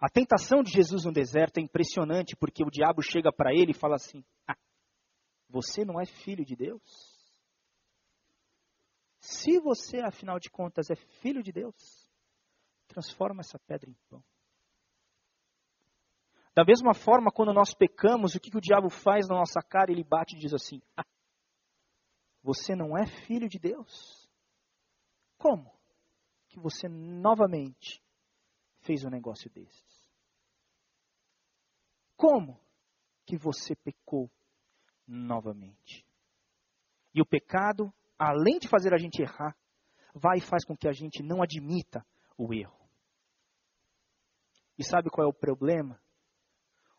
A 0.00 0.08
tentação 0.08 0.62
de 0.62 0.70
Jesus 0.72 1.04
no 1.04 1.12
deserto 1.12 1.58
é 1.58 1.62
impressionante 1.62 2.34
porque 2.34 2.64
o 2.64 2.70
diabo 2.70 3.02
chega 3.02 3.30
para 3.30 3.52
ele 3.52 3.72
e 3.72 3.78
fala 3.78 3.96
assim: 3.96 4.24
ah, 4.48 4.56
Você 5.48 5.84
não 5.84 6.00
é 6.00 6.06
filho 6.06 6.44
de 6.44 6.56
Deus? 6.56 6.82
Se 9.20 9.60
você, 9.60 10.00
afinal 10.00 10.38
de 10.38 10.48
contas, 10.48 10.90
é 10.90 10.96
filho 11.20 11.42
de 11.42 11.52
Deus, 11.52 11.74
transforma 12.88 13.40
essa 13.40 13.58
pedra 13.58 13.90
em 13.90 13.96
pão. 14.08 14.24
Da 16.54 16.64
mesma 16.64 16.94
forma, 16.94 17.30
quando 17.30 17.52
nós 17.52 17.74
pecamos, 17.74 18.34
o 18.34 18.40
que, 18.40 18.50
que 18.50 18.56
o 18.56 18.60
diabo 18.60 18.88
faz 18.88 19.28
na 19.28 19.36
nossa 19.36 19.60
cara? 19.60 19.92
Ele 19.92 20.02
bate 20.02 20.34
e 20.34 20.38
diz 20.38 20.54
assim: 20.54 20.80
ah, 20.96 21.04
você 22.42 22.74
não 22.74 22.96
é 22.96 23.06
filho 23.06 23.48
de 23.48 23.58
Deus? 23.58 24.28
Como 25.36 25.70
que 26.48 26.58
você 26.58 26.88
novamente 26.88 28.02
fez 28.80 29.04
um 29.04 29.10
negócio 29.10 29.50
desses? 29.50 30.08
Como 32.16 32.60
que 33.24 33.36
você 33.36 33.74
pecou 33.76 34.30
novamente? 35.06 36.06
E 37.14 37.20
o 37.20 37.26
pecado, 37.26 37.92
além 38.18 38.58
de 38.58 38.68
fazer 38.68 38.94
a 38.94 38.98
gente 38.98 39.22
errar, 39.22 39.56
vai 40.14 40.38
e 40.38 40.42
faz 40.42 40.64
com 40.64 40.76
que 40.76 40.88
a 40.88 40.92
gente 40.92 41.22
não 41.22 41.42
admita 41.42 42.04
o 42.36 42.52
erro. 42.52 42.78
E 44.78 44.84
sabe 44.84 45.10
qual 45.10 45.26
é 45.26 45.28
o 45.28 45.34
problema? 45.34 46.00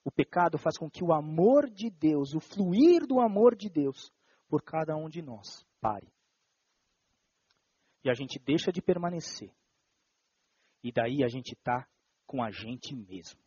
O 0.03 0.11
pecado 0.11 0.57
faz 0.57 0.77
com 0.77 0.89
que 0.89 1.03
o 1.03 1.13
amor 1.13 1.69
de 1.69 1.89
Deus, 1.89 2.33
o 2.33 2.39
fluir 2.39 3.05
do 3.05 3.19
amor 3.19 3.55
de 3.55 3.69
Deus, 3.69 4.11
por 4.51 4.61
cada 4.61 4.97
um 4.97 5.07
de 5.07 5.21
nós. 5.21 5.65
Pare. 5.79 6.11
E 8.03 8.09
a 8.09 8.13
gente 8.13 8.37
deixa 8.37 8.69
de 8.69 8.81
permanecer. 8.81 9.49
E 10.83 10.91
daí 10.91 11.23
a 11.23 11.29
gente 11.29 11.53
está 11.53 11.87
com 12.27 12.43
a 12.43 12.51
gente 12.51 12.93
mesmo. 12.93 13.39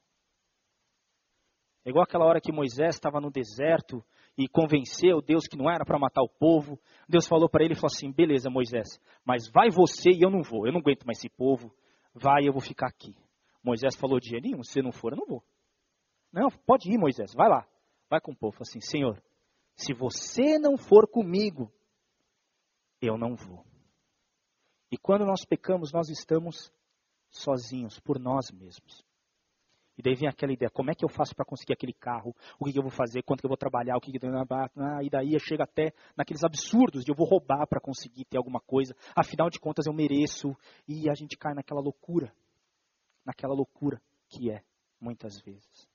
É 1.84 1.90
igual 1.90 2.04
aquela 2.04 2.24
hora 2.24 2.40
que 2.40 2.50
Moisés 2.50 2.94
estava 2.94 3.20
no 3.20 3.30
deserto 3.30 4.02
e 4.38 4.48
convenceu 4.48 5.20
Deus 5.20 5.46
que 5.46 5.58
não 5.58 5.70
era 5.70 5.84
para 5.84 5.98
matar 5.98 6.22
o 6.22 6.28
povo. 6.28 6.80
Deus 7.06 7.26
falou 7.28 7.50
para 7.50 7.62
ele, 7.62 7.74
falou 7.74 7.92
assim, 7.94 8.10
beleza 8.10 8.48
Moisés, 8.48 8.98
mas 9.26 9.50
vai 9.52 9.68
você 9.68 10.08
e 10.08 10.22
eu 10.22 10.30
não 10.30 10.42
vou, 10.42 10.66
eu 10.66 10.72
não 10.72 10.80
aguento 10.80 11.04
mais 11.04 11.18
esse 11.18 11.28
povo, 11.28 11.70
vai 12.14 12.48
eu 12.48 12.52
vou 12.52 12.62
ficar 12.62 12.86
aqui. 12.86 13.14
Moisés 13.62 13.94
falou 13.96 14.18
de 14.18 14.40
nenhum, 14.40 14.62
se 14.62 14.80
não 14.80 14.92
for 14.92 15.12
eu 15.12 15.18
não 15.18 15.26
vou. 15.26 15.44
Não, 16.32 16.48
pode 16.66 16.90
ir 16.90 16.96
Moisés, 16.96 17.34
vai 17.34 17.48
lá, 17.50 17.68
vai 18.08 18.20
com 18.20 18.32
o 18.32 18.36
povo, 18.36 18.56
assim, 18.62 18.80
Senhor, 18.80 19.22
se 19.76 19.92
você 19.92 20.58
não 20.58 20.76
for 20.76 21.08
comigo, 21.08 21.72
eu 23.00 23.18
não 23.18 23.34
vou. 23.34 23.64
E 24.90 24.96
quando 24.96 25.24
nós 25.24 25.44
pecamos, 25.44 25.92
nós 25.92 26.08
estamos 26.08 26.72
sozinhos, 27.28 27.98
por 27.98 28.18
nós 28.18 28.50
mesmos. 28.50 29.04
E 29.96 30.02
daí 30.02 30.14
vem 30.14 30.28
aquela 30.28 30.52
ideia, 30.52 30.70
como 30.70 30.90
é 30.90 30.94
que 30.94 31.04
eu 31.04 31.08
faço 31.08 31.34
para 31.36 31.44
conseguir 31.44 31.72
aquele 31.72 31.92
carro? 31.92 32.34
O 32.58 32.64
que, 32.64 32.72
que, 32.72 32.78
eu 32.78 32.82
vou 32.82 32.90
fazer? 32.90 33.22
Quanto 33.22 33.40
que 33.40 33.46
eu 33.46 33.50
vou 33.50 33.56
trabalhar? 33.56 33.96
O 33.96 34.00
que, 34.00 34.10
que 34.10 34.26
ah, 34.26 35.02
e 35.02 35.08
daí 35.08 35.38
chega 35.38 35.62
até 35.62 35.92
naqueles 36.16 36.42
absurdos 36.42 37.04
de 37.04 37.12
eu 37.12 37.16
vou 37.16 37.26
roubar 37.26 37.66
para 37.68 37.80
conseguir 37.80 38.24
ter 38.24 38.36
alguma 38.36 38.60
coisa. 38.60 38.94
Afinal 39.14 39.48
de 39.48 39.60
contas 39.60 39.86
eu 39.86 39.92
mereço. 39.92 40.56
E 40.88 41.08
a 41.08 41.14
gente 41.14 41.36
cai 41.36 41.54
naquela 41.54 41.80
loucura. 41.80 42.34
Naquela 43.24 43.54
loucura 43.54 44.02
que 44.28 44.50
é, 44.50 44.64
muitas 45.00 45.40
vezes. 45.42 45.88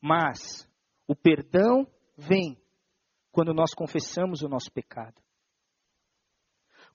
Mas 0.00 0.68
o 1.06 1.14
perdão 1.14 1.86
vem 2.20 2.56
quando 3.32 3.54
nós 3.54 3.72
confessamos 3.74 4.42
o 4.42 4.48
nosso 4.48 4.70
pecado. 4.70 5.20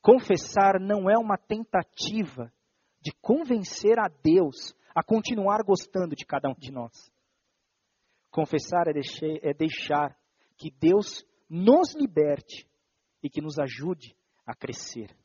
Confessar 0.02 0.80
não 0.80 1.10
é 1.10 1.18
uma 1.18 1.38
tentativa 1.38 2.54
de 3.02 3.12
convencer 3.22 3.98
a 4.00 4.08
Deus 4.08 4.76
a 4.94 5.04
continuar 5.04 5.64
gostando 5.64 6.16
de 6.16 6.26
cada 6.26 6.50
um 6.50 6.54
de 6.54 6.72
nós. 6.72 7.12
Confessar 8.30 8.88
é 8.88 8.94
deixar, 8.94 9.26
é 9.42 9.54
deixar 9.54 10.18
que 10.58 10.70
Deus 10.72 11.26
nos 11.50 11.96
liberte 11.96 12.68
e 13.22 13.30
que 13.30 13.42
nos 13.42 13.58
ajude 13.58 14.16
a 14.46 14.54
crescer. 14.54 15.16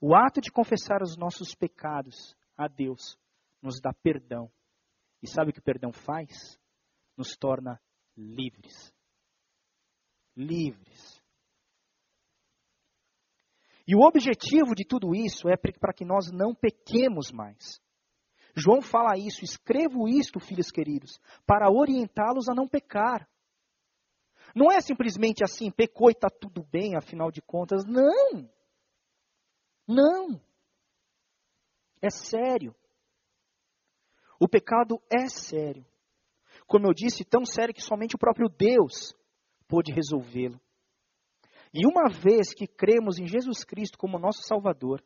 O 0.00 0.14
ato 0.14 0.40
de 0.40 0.50
confessar 0.50 1.02
os 1.02 1.16
nossos 1.16 1.54
pecados 1.54 2.36
a 2.56 2.68
Deus 2.68 3.18
nos 3.62 3.80
dá 3.80 3.92
perdão. 3.92 4.50
E 5.22 5.26
sabe 5.26 5.50
o 5.50 5.52
que 5.52 5.60
o 5.60 5.64
perdão 5.64 5.92
faz? 5.92 6.60
Nos 7.16 7.36
torna 7.36 7.80
livres. 8.16 8.92
Livres. 10.36 11.22
E 13.86 13.94
o 13.94 14.00
objetivo 14.00 14.74
de 14.74 14.84
tudo 14.84 15.14
isso 15.14 15.48
é 15.48 15.56
para 15.56 15.92
que 15.92 16.04
nós 16.04 16.30
não 16.32 16.54
pequemos 16.54 17.30
mais. 17.30 17.80
João 18.56 18.80
fala 18.80 19.18
isso, 19.18 19.44
escrevo 19.44 20.08
isto, 20.08 20.40
filhos 20.40 20.70
queridos, 20.70 21.18
para 21.46 21.70
orientá-los 21.70 22.48
a 22.48 22.54
não 22.54 22.68
pecar. 22.68 23.28
Não 24.54 24.70
é 24.70 24.80
simplesmente 24.80 25.42
assim, 25.42 25.70
pecou 25.70 26.08
e 26.08 26.12
está 26.12 26.28
tudo 26.30 26.62
bem, 26.62 26.96
afinal 26.96 27.30
de 27.30 27.42
contas. 27.42 27.84
Não. 27.84 28.48
Não. 29.86 30.40
É 32.00 32.08
sério. 32.08 32.74
O 34.38 34.48
pecado 34.48 35.02
é 35.10 35.28
sério. 35.28 35.84
Como 36.66 36.86
eu 36.86 36.94
disse, 36.94 37.24
tão 37.24 37.44
sério 37.44 37.74
que 37.74 37.82
somente 37.82 38.14
o 38.14 38.18
próprio 38.18 38.48
Deus 38.48 39.14
pôde 39.68 39.92
resolvê-lo. 39.92 40.60
E 41.72 41.86
uma 41.86 42.08
vez 42.08 42.54
que 42.54 42.66
cremos 42.66 43.18
em 43.18 43.26
Jesus 43.26 43.64
Cristo 43.64 43.98
como 43.98 44.18
nosso 44.18 44.42
Salvador, 44.42 45.02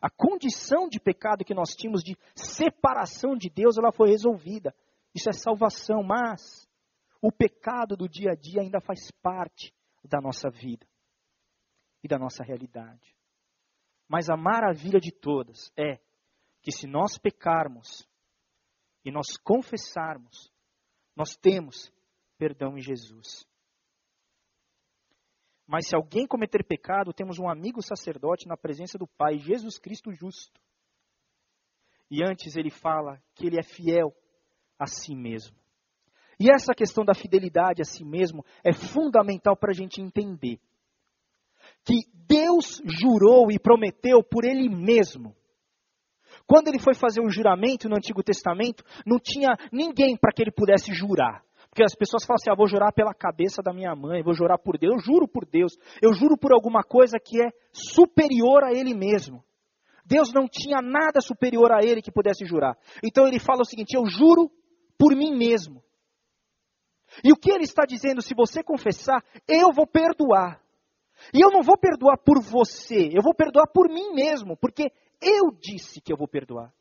a 0.00 0.10
condição 0.10 0.88
de 0.88 1.00
pecado 1.00 1.44
que 1.44 1.54
nós 1.54 1.70
tínhamos 1.70 2.02
de 2.02 2.16
separação 2.34 3.34
de 3.36 3.50
Deus, 3.50 3.76
ela 3.78 3.90
foi 3.90 4.10
resolvida. 4.10 4.74
Isso 5.14 5.28
é 5.28 5.32
salvação, 5.32 6.02
mas 6.02 6.68
o 7.20 7.32
pecado 7.32 7.96
do 7.96 8.08
dia 8.08 8.32
a 8.32 8.34
dia 8.34 8.60
ainda 8.60 8.80
faz 8.80 9.10
parte 9.22 9.74
da 10.04 10.20
nossa 10.20 10.50
vida 10.50 10.86
e 12.02 12.08
da 12.08 12.18
nossa 12.18 12.44
realidade. 12.44 13.16
Mas 14.08 14.30
a 14.30 14.36
maravilha 14.36 15.00
de 15.00 15.10
todas 15.10 15.72
é 15.76 15.98
que 16.62 16.70
se 16.70 16.86
nós 16.86 17.18
pecarmos 17.18 18.08
e 19.04 19.10
nós 19.10 19.36
confessarmos, 19.42 20.52
nós 21.18 21.36
temos 21.36 21.92
perdão 22.38 22.78
em 22.78 22.80
Jesus. 22.80 23.44
Mas 25.66 25.88
se 25.88 25.96
alguém 25.96 26.28
cometer 26.28 26.64
pecado, 26.64 27.12
temos 27.12 27.40
um 27.40 27.48
amigo 27.50 27.82
sacerdote 27.82 28.46
na 28.46 28.56
presença 28.56 28.96
do 28.96 29.04
Pai, 29.04 29.36
Jesus 29.36 29.80
Cristo 29.80 30.12
justo. 30.12 30.60
E 32.08 32.22
antes 32.22 32.56
ele 32.56 32.70
fala 32.70 33.20
que 33.34 33.48
ele 33.48 33.58
é 33.58 33.64
fiel 33.64 34.14
a 34.78 34.86
si 34.86 35.16
mesmo. 35.16 35.58
E 36.38 36.52
essa 36.52 36.72
questão 36.72 37.04
da 37.04 37.14
fidelidade 37.14 37.82
a 37.82 37.84
si 37.84 38.04
mesmo 38.04 38.44
é 38.62 38.72
fundamental 38.72 39.56
para 39.56 39.72
a 39.72 39.74
gente 39.74 40.00
entender. 40.00 40.60
Que 41.84 42.08
Deus 42.14 42.80
jurou 42.84 43.50
e 43.50 43.58
prometeu 43.58 44.22
por 44.22 44.44
Ele 44.44 44.68
mesmo. 44.68 45.36
Quando 46.48 46.68
ele 46.68 46.78
foi 46.78 46.94
fazer 46.94 47.20
o 47.20 47.28
juramento 47.28 47.90
no 47.90 47.96
Antigo 47.96 48.22
Testamento, 48.22 48.82
não 49.04 49.18
tinha 49.18 49.54
ninguém 49.70 50.16
para 50.16 50.32
que 50.32 50.42
ele 50.42 50.50
pudesse 50.50 50.94
jurar. 50.94 51.44
Porque 51.68 51.84
as 51.84 51.94
pessoas 51.94 52.24
falam 52.24 52.38
assim: 52.40 52.50
ah, 52.50 52.56
vou 52.56 52.66
jurar 52.66 52.90
pela 52.90 53.12
cabeça 53.12 53.60
da 53.62 53.70
minha 53.70 53.94
mãe, 53.94 54.22
vou 54.22 54.32
jurar 54.32 54.56
por 54.56 54.78
Deus. 54.78 54.94
Eu 54.94 54.98
juro 54.98 55.28
por 55.28 55.44
Deus. 55.44 55.76
Eu 56.00 56.14
juro 56.14 56.38
por 56.38 56.54
alguma 56.54 56.82
coisa 56.82 57.18
que 57.22 57.38
é 57.42 57.50
superior 57.70 58.64
a 58.64 58.72
ele 58.72 58.94
mesmo. 58.94 59.44
Deus 60.06 60.32
não 60.32 60.48
tinha 60.48 60.80
nada 60.80 61.20
superior 61.20 61.70
a 61.70 61.84
ele 61.84 62.00
que 62.00 62.10
pudesse 62.10 62.46
jurar. 62.46 62.78
Então 63.04 63.28
ele 63.28 63.38
fala 63.38 63.60
o 63.60 63.66
seguinte: 63.66 63.94
eu 63.94 64.06
juro 64.06 64.50
por 64.98 65.14
mim 65.14 65.36
mesmo. 65.36 65.84
E 67.22 67.30
o 67.30 67.36
que 67.36 67.50
ele 67.50 67.64
está 67.64 67.84
dizendo? 67.84 68.22
Se 68.22 68.34
você 68.34 68.62
confessar, 68.62 69.22
eu 69.46 69.70
vou 69.70 69.86
perdoar. 69.86 70.62
E 71.34 71.44
eu 71.44 71.50
não 71.50 71.62
vou 71.62 71.76
perdoar 71.76 72.16
por 72.18 72.40
você, 72.40 73.10
eu 73.12 73.22
vou 73.22 73.34
perdoar 73.34 73.66
por 73.72 73.88
mim 73.88 74.14
mesmo, 74.14 74.56
porque 74.56 74.92
eu 75.20 75.50
disse 75.50 76.00
que 76.00 76.12
eu 76.12 76.16
vou 76.16 76.28
perdoar. 76.28 76.72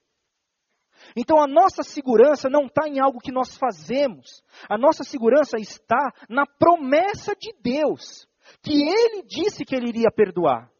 Então 1.16 1.42
a 1.42 1.48
nossa 1.48 1.84
segurança 1.84 2.50
não 2.50 2.66
está 2.66 2.88
em 2.88 3.00
algo 3.00 3.20
que 3.20 3.32
nós 3.32 3.56
fazemos, 3.56 4.44
a 4.68 4.78
nossa 4.78 5.04
segurança 5.04 5.58
está 5.60 6.12
na 6.30 6.46
promessa 6.46 7.36
de 7.36 7.54
Deus, 7.62 8.28
que 8.62 8.74
Ele 8.74 9.24
disse 9.24 9.64
que 9.64 9.76
Ele 9.76 9.90
iria 9.90 10.12
perdoar. 10.12 10.72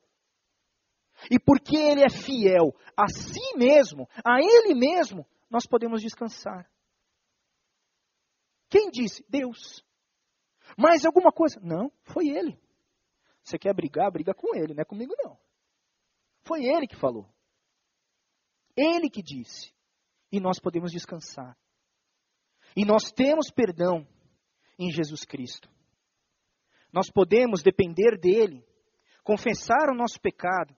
E 1.32 1.40
porque 1.40 1.76
Ele 1.76 2.04
é 2.04 2.10
fiel 2.10 2.76
a 2.96 3.08
si 3.08 3.58
mesmo, 3.58 4.08
a 4.24 4.40
Ele 4.40 4.76
mesmo, 4.76 5.26
nós 5.50 5.66
podemos 5.66 6.02
descansar. 6.02 6.70
Quem 8.70 8.90
disse? 8.90 9.26
Deus. 9.30 9.84
Mas 10.78 11.06
alguma 11.06 11.32
coisa? 11.32 11.60
Não, 11.62 11.92
foi 12.04 12.28
Ele. 12.28 12.60
Você 13.42 13.58
quer 13.58 13.74
brigar? 13.74 14.12
Briga 14.12 14.34
com 14.34 14.56
Ele, 14.56 14.74
não 14.74 14.82
é 14.82 14.86
comigo 14.86 15.16
não. 15.18 15.38
Foi 16.44 16.66
Ele 16.66 16.86
que 16.88 16.96
falou. 16.96 17.28
Ele 18.78 19.10
que 19.10 19.24
disse 19.24 19.74
e 20.32 20.40
nós 20.40 20.60
podemos 20.60 20.92
descansar. 20.92 21.58
E 22.76 22.86
nós 22.86 23.12
temos 23.12 23.50
perdão 23.50 24.08
em 24.78 24.92
Jesus 24.92 25.26
Cristo. 25.26 25.68
Nós 26.94 27.10
podemos 27.10 27.64
depender 27.64 28.20
dele, 28.20 28.64
confessar 29.24 29.90
o 29.90 29.96
nosso 29.96 30.22
pecado. 30.22 30.76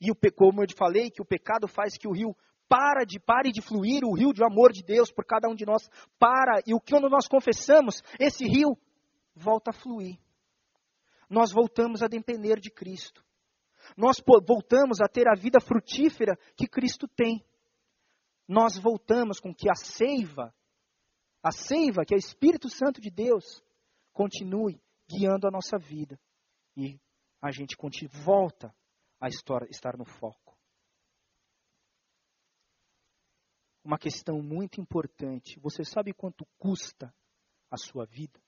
E 0.00 0.10
o 0.10 0.16
como 0.34 0.62
eu 0.62 0.66
te 0.66 0.74
falei, 0.74 1.10
que 1.10 1.22
o 1.22 1.26
pecado 1.26 1.68
faz 1.68 1.96
que 1.96 2.08
o 2.08 2.12
rio 2.12 2.36
para 2.68 3.04
de 3.04 3.20
pare 3.20 3.52
de 3.52 3.62
fluir, 3.62 4.02
o 4.04 4.14
rio 4.14 4.32
de 4.32 4.42
amor 4.42 4.72
de 4.72 4.82
Deus 4.82 5.12
por 5.12 5.24
cada 5.24 5.48
um 5.48 5.54
de 5.54 5.64
nós 5.64 5.88
para, 6.18 6.60
e 6.66 6.74
o 6.74 6.80
que 6.80 6.92
quando 6.92 7.08
nós 7.08 7.28
confessamos, 7.28 8.02
esse 8.18 8.44
rio 8.46 8.76
volta 9.34 9.70
a 9.70 9.72
fluir. 9.72 10.18
Nós 11.28 11.52
voltamos 11.52 12.02
a 12.02 12.08
depender 12.08 12.58
de 12.58 12.70
Cristo. 12.70 13.24
Nós 13.96 14.16
voltamos 14.46 15.00
a 15.00 15.08
ter 15.08 15.28
a 15.28 15.34
vida 15.34 15.60
frutífera 15.60 16.36
que 16.56 16.66
Cristo 16.66 17.06
tem 17.08 17.44
nós 18.46 18.78
voltamos 18.78 19.40
com 19.40 19.54
que 19.54 19.70
a 19.70 19.74
seiva, 19.74 20.54
a 21.42 21.50
seiva, 21.50 22.04
que 22.04 22.14
é 22.14 22.16
o 22.16 22.18
Espírito 22.18 22.68
Santo 22.68 23.00
de 23.00 23.10
Deus, 23.10 23.62
continue 24.12 24.80
guiando 25.08 25.46
a 25.46 25.50
nossa 25.50 25.78
vida. 25.78 26.20
E 26.76 27.00
a 27.40 27.50
gente 27.50 27.76
volta 28.06 28.74
a 29.20 29.28
estar 29.28 29.96
no 29.96 30.04
foco. 30.04 30.56
Uma 33.82 33.98
questão 33.98 34.42
muito 34.42 34.80
importante. 34.80 35.58
Você 35.60 35.84
sabe 35.84 36.12
quanto 36.12 36.46
custa 36.58 37.14
a 37.70 37.76
sua 37.76 38.06
vida? 38.06 38.42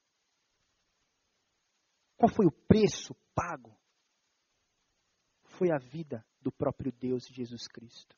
Qual 2.17 2.31
foi 2.31 2.47
o 2.47 2.53
preço 2.67 3.15
pago? 3.35 3.79
Foi 5.59 5.71
a 5.71 5.79
vida 5.79 6.25
do 6.41 6.53
próprio 6.53 6.93
Deus 6.93 7.27
Jesus 7.27 7.67
Cristo. 7.67 8.17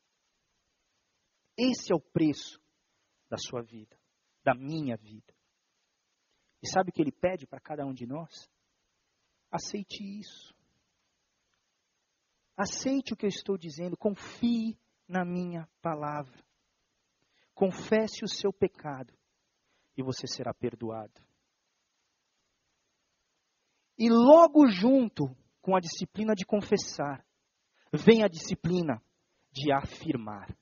Esse 1.56 1.92
é 1.92 1.96
o 1.96 2.00
preço 2.00 2.60
da 3.28 3.36
sua 3.36 3.62
vida, 3.62 3.96
da 4.44 4.54
minha 4.54 4.96
vida. 4.96 5.34
E 6.62 6.68
sabe 6.68 6.90
o 6.90 6.92
que 6.92 7.02
ele 7.02 7.12
pede 7.12 7.46
para 7.46 7.60
cada 7.60 7.86
um 7.86 7.92
de 7.92 8.06
nós? 8.06 8.50
Aceite 9.50 10.02
isso. 10.02 10.54
Aceite 12.56 13.12
o 13.12 13.16
que 13.16 13.24
eu 13.24 13.28
estou 13.28 13.56
dizendo, 13.56 13.96
confie 13.96 14.76
na 15.06 15.24
minha 15.24 15.68
palavra. 15.80 16.44
Confesse 17.54 18.24
o 18.24 18.28
seu 18.28 18.52
pecado 18.52 19.12
e 19.96 20.02
você 20.02 20.26
será 20.26 20.52
perdoado. 20.52 21.20
E 23.96 24.08
logo 24.08 24.66
junto 24.68 25.34
com 25.60 25.76
a 25.76 25.80
disciplina 25.80 26.34
de 26.34 26.46
confessar, 26.46 27.24
vem 27.92 28.22
a 28.22 28.28
disciplina 28.28 29.02
de 29.50 29.72
afirmar. 29.72 30.56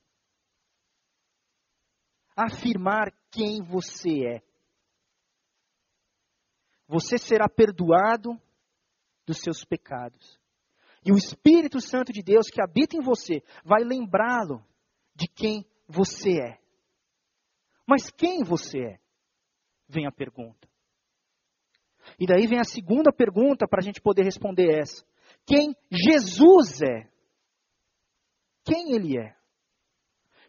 Afirmar 2.37 3.13
quem 3.31 3.63
você 3.63 4.37
é. 4.37 4.43
Você 6.89 7.19
será 7.19 7.49
perdoado 7.49 8.41
dos 9.27 9.39
seus 9.39 9.65
pecados. 9.65 10.39
E 11.05 11.13
o 11.13 11.17
Espírito 11.17 11.81
Santo 11.81 12.13
de 12.13 12.23
Deus 12.23 12.49
que 12.49 12.63
habita 12.63 12.97
em 12.97 13.01
você 13.01 13.43
vai 13.65 13.83
lembrá-lo 13.83 14.65
de 15.15 15.27
quem 15.29 15.65
você 15.89 16.41
é. 16.41 16.61
Mas 17.87 18.11
quem 18.11 18.43
você 18.43 18.79
é? 18.79 19.01
Vem 19.89 20.07
a 20.07 20.13
pergunta. 20.13 20.69
E 22.19 22.27
daí 22.27 22.47
vem 22.47 22.59
a 22.59 22.65
segunda 22.65 23.13
pergunta 23.13 23.67
para 23.69 23.81
a 23.81 23.85
gente 23.85 24.01
poder 24.01 24.25
responder 24.25 24.81
essa. 24.81 25.05
Quem 25.45 25.75
Jesus 25.91 26.83
é? 26.83 27.16
Quem 28.67 28.95
ele 28.95 29.17
é? 29.19 29.35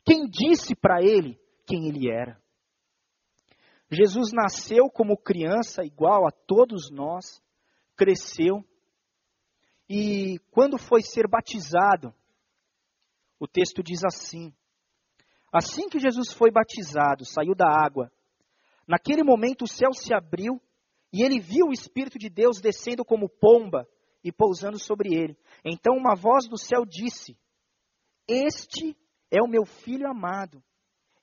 Quem 0.04 0.26
disse 0.28 0.76
para 0.76 1.02
ele 1.02 1.40
quem 1.66 1.88
ele 1.88 2.10
era? 2.10 2.42
Jesus 3.90 4.32
nasceu 4.34 4.90
como 4.90 5.16
criança 5.16 5.84
igual 5.86 6.28
a 6.28 6.32
todos 6.32 6.90
nós, 6.90 7.42
cresceu 7.96 8.66
e 9.90 10.40
quando 10.52 10.78
foi 10.78 11.02
ser 11.02 11.28
batizado, 11.28 12.14
o 13.40 13.48
texto 13.48 13.82
diz 13.82 14.04
assim: 14.04 14.54
Assim 15.52 15.88
que 15.88 16.00
Jesus 16.00 16.34
foi 16.34 16.52
batizado, 16.52 17.24
saiu 17.24 17.56
da 17.56 17.68
água, 17.68 18.12
naquele 18.86 19.24
momento 19.24 19.64
o 19.64 19.68
céu 19.68 19.94
se 19.94 20.14
abriu 20.14 20.62
e 21.14 21.24
ele 21.24 21.40
viu 21.40 21.68
o 21.68 21.74
Espírito 21.74 22.18
de 22.20 22.30
Deus 22.30 22.60
descendo 22.60 23.06
como 23.06 23.30
pomba 23.30 23.88
e 24.24 24.32
pousando 24.32 24.78
sobre 24.78 25.14
ele. 25.14 25.38
Então 25.64 25.96
uma 25.96 26.16
voz 26.16 26.48
do 26.50 26.58
céu 26.58 26.86
disse: 26.86 27.38
Este 28.28 28.96
é 29.32 29.42
o 29.42 29.48
meu 29.48 29.66
filho 29.66 30.08
amado, 30.10 30.62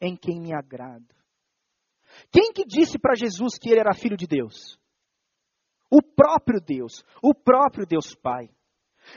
em 0.00 0.16
quem 0.16 0.40
me 0.40 0.54
agrado. 0.54 1.14
Quem 2.30 2.52
que 2.52 2.64
disse 2.64 2.98
para 2.98 3.14
Jesus 3.14 3.58
que 3.58 3.70
ele 3.70 3.80
era 3.80 3.94
filho 3.94 4.16
de 4.16 4.26
Deus? 4.26 4.78
O 5.90 6.02
próprio 6.02 6.60
Deus, 6.60 7.04
o 7.22 7.34
próprio 7.34 7.86
Deus 7.86 8.14
Pai. 8.14 8.48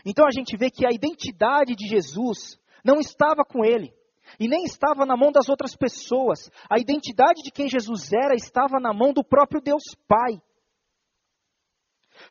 Então 0.06 0.26
a 0.26 0.32
gente 0.32 0.58
vê 0.58 0.69
que 0.69 0.86
a 0.86 0.91
identidade 0.91 1.76
de 1.76 1.88
Jesus 1.88 2.60
não 2.84 3.00
estava 3.00 3.43
com 3.45 3.63
ele 3.63 3.93
e 4.39 4.47
nem 4.47 4.63
estava 4.65 5.06
na 5.06 5.15
mão 5.15 5.32
das 5.32 5.47
outras 5.47 5.76
pessoas. 5.76 6.52
A 6.69 6.80
identidade 6.80 7.41
de 7.43 7.52
quem 7.52 7.69
Jesus 7.69 8.12
era 8.12 8.36
estava 8.36 8.80
na 8.80 8.93
mão 8.93 9.13
do 9.13 9.23
próprio 9.23 9.62
Deus 9.62 9.84
Pai. 10.08 10.41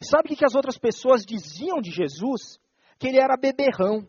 Sabe 0.03 0.33
o 0.33 0.37
que 0.37 0.45
as 0.45 0.55
outras 0.55 0.77
pessoas 0.79 1.25
diziam 1.25 1.81
de 1.81 1.91
Jesus? 1.91 2.61
Que 2.99 3.09
ele 3.09 3.19
era 3.19 3.37
beberrão, 3.37 4.07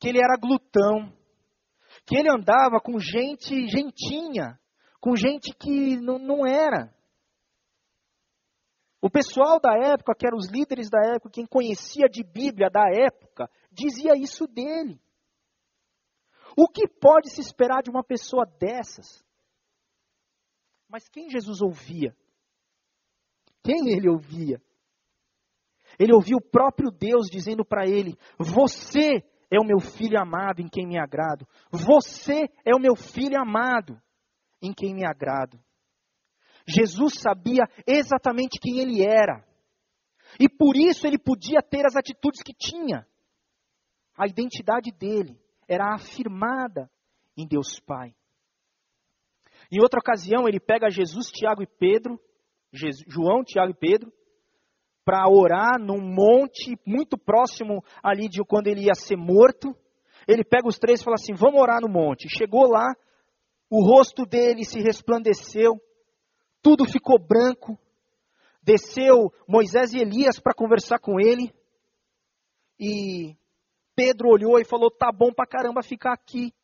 que 0.00 0.08
ele 0.08 0.18
era 0.18 0.36
glutão, 0.40 1.12
que 2.06 2.16
ele 2.16 2.30
andava 2.30 2.80
com 2.82 2.98
gente 2.98 3.68
gentinha, 3.68 4.58
com 4.98 5.14
gente 5.14 5.54
que 5.54 5.96
não, 5.98 6.18
não 6.18 6.46
era. 6.46 6.92
O 9.02 9.10
pessoal 9.10 9.60
da 9.60 9.72
época, 9.74 10.14
que 10.18 10.26
eram 10.26 10.38
os 10.38 10.50
líderes 10.50 10.88
da 10.90 11.00
época, 11.14 11.30
quem 11.30 11.46
conhecia 11.46 12.08
de 12.08 12.22
Bíblia 12.22 12.68
da 12.70 12.84
época, 12.90 13.50
dizia 13.70 14.12
isso 14.16 14.46
dele. 14.46 15.00
O 16.56 16.66
que 16.66 16.88
pode 16.88 17.30
se 17.30 17.40
esperar 17.40 17.82
de 17.82 17.90
uma 17.90 18.02
pessoa 18.02 18.44
dessas? 18.58 19.24
Mas 20.88 21.08
quem 21.08 21.30
Jesus 21.30 21.62
ouvia? 21.62 22.16
Quem 23.62 23.92
ele 23.94 24.08
ouvia? 24.08 24.60
Ele 25.98 26.14
ouvia 26.14 26.36
o 26.36 26.42
próprio 26.42 26.90
Deus 26.90 27.28
dizendo 27.30 27.64
para 27.64 27.86
ele: 27.86 28.18
Você 28.38 29.22
é 29.50 29.58
o 29.58 29.64
meu 29.64 29.80
filho 29.80 30.18
amado 30.18 30.60
em 30.60 30.68
quem 30.68 30.86
me 30.86 30.98
agrado. 30.98 31.46
Você 31.70 32.48
é 32.64 32.74
o 32.74 32.80
meu 32.80 32.94
filho 32.94 33.38
amado 33.38 34.00
em 34.62 34.72
quem 34.72 34.94
me 34.94 35.04
agrado. 35.04 35.58
Jesus 36.66 37.14
sabia 37.20 37.64
exatamente 37.86 38.58
quem 38.60 38.78
ele 38.78 39.02
era. 39.02 39.44
E 40.38 40.48
por 40.48 40.76
isso 40.76 41.06
ele 41.06 41.18
podia 41.18 41.60
ter 41.62 41.84
as 41.84 41.96
atitudes 41.96 42.42
que 42.42 42.54
tinha. 42.54 43.06
A 44.16 44.26
identidade 44.26 44.92
dele 44.92 45.40
era 45.66 45.94
afirmada 45.94 46.90
em 47.36 47.46
Deus 47.46 47.80
Pai. 47.80 48.14
Em 49.72 49.80
outra 49.80 49.98
ocasião, 49.98 50.48
ele 50.48 50.60
pega 50.60 50.90
Jesus, 50.90 51.30
Tiago 51.30 51.62
e 51.62 51.66
Pedro 51.66 52.20
João, 52.72 53.42
Tiago 53.44 53.72
e 53.72 53.74
Pedro, 53.74 54.12
para 55.10 55.28
orar 55.28 55.76
num 55.80 56.00
monte 56.00 56.78
muito 56.86 57.18
próximo 57.18 57.82
ali 58.00 58.28
de 58.28 58.44
quando 58.44 58.68
ele 58.68 58.84
ia 58.84 58.94
ser 58.94 59.16
morto. 59.16 59.74
Ele 60.28 60.44
pega 60.44 60.68
os 60.68 60.78
três 60.78 61.00
e 61.00 61.04
fala 61.04 61.16
assim: 61.16 61.34
Vamos 61.34 61.60
orar 61.60 61.80
no 61.80 61.88
monte. 61.88 62.28
Chegou 62.28 62.70
lá, 62.70 62.86
o 63.68 63.84
rosto 63.84 64.24
dele 64.24 64.64
se 64.64 64.78
resplandeceu, 64.78 65.82
tudo 66.62 66.84
ficou 66.84 67.18
branco. 67.18 67.76
Desceu 68.62 69.32
Moisés 69.48 69.92
e 69.94 69.98
Elias 69.98 70.38
para 70.38 70.54
conversar 70.54 71.00
com 71.00 71.18
ele. 71.18 71.52
E 72.78 73.34
Pedro 73.96 74.28
olhou 74.28 74.60
e 74.60 74.64
falou: 74.64 74.92
Tá 74.92 75.10
bom 75.10 75.32
pra 75.32 75.44
caramba 75.44 75.82
ficar 75.82 76.12
aqui. 76.12 76.54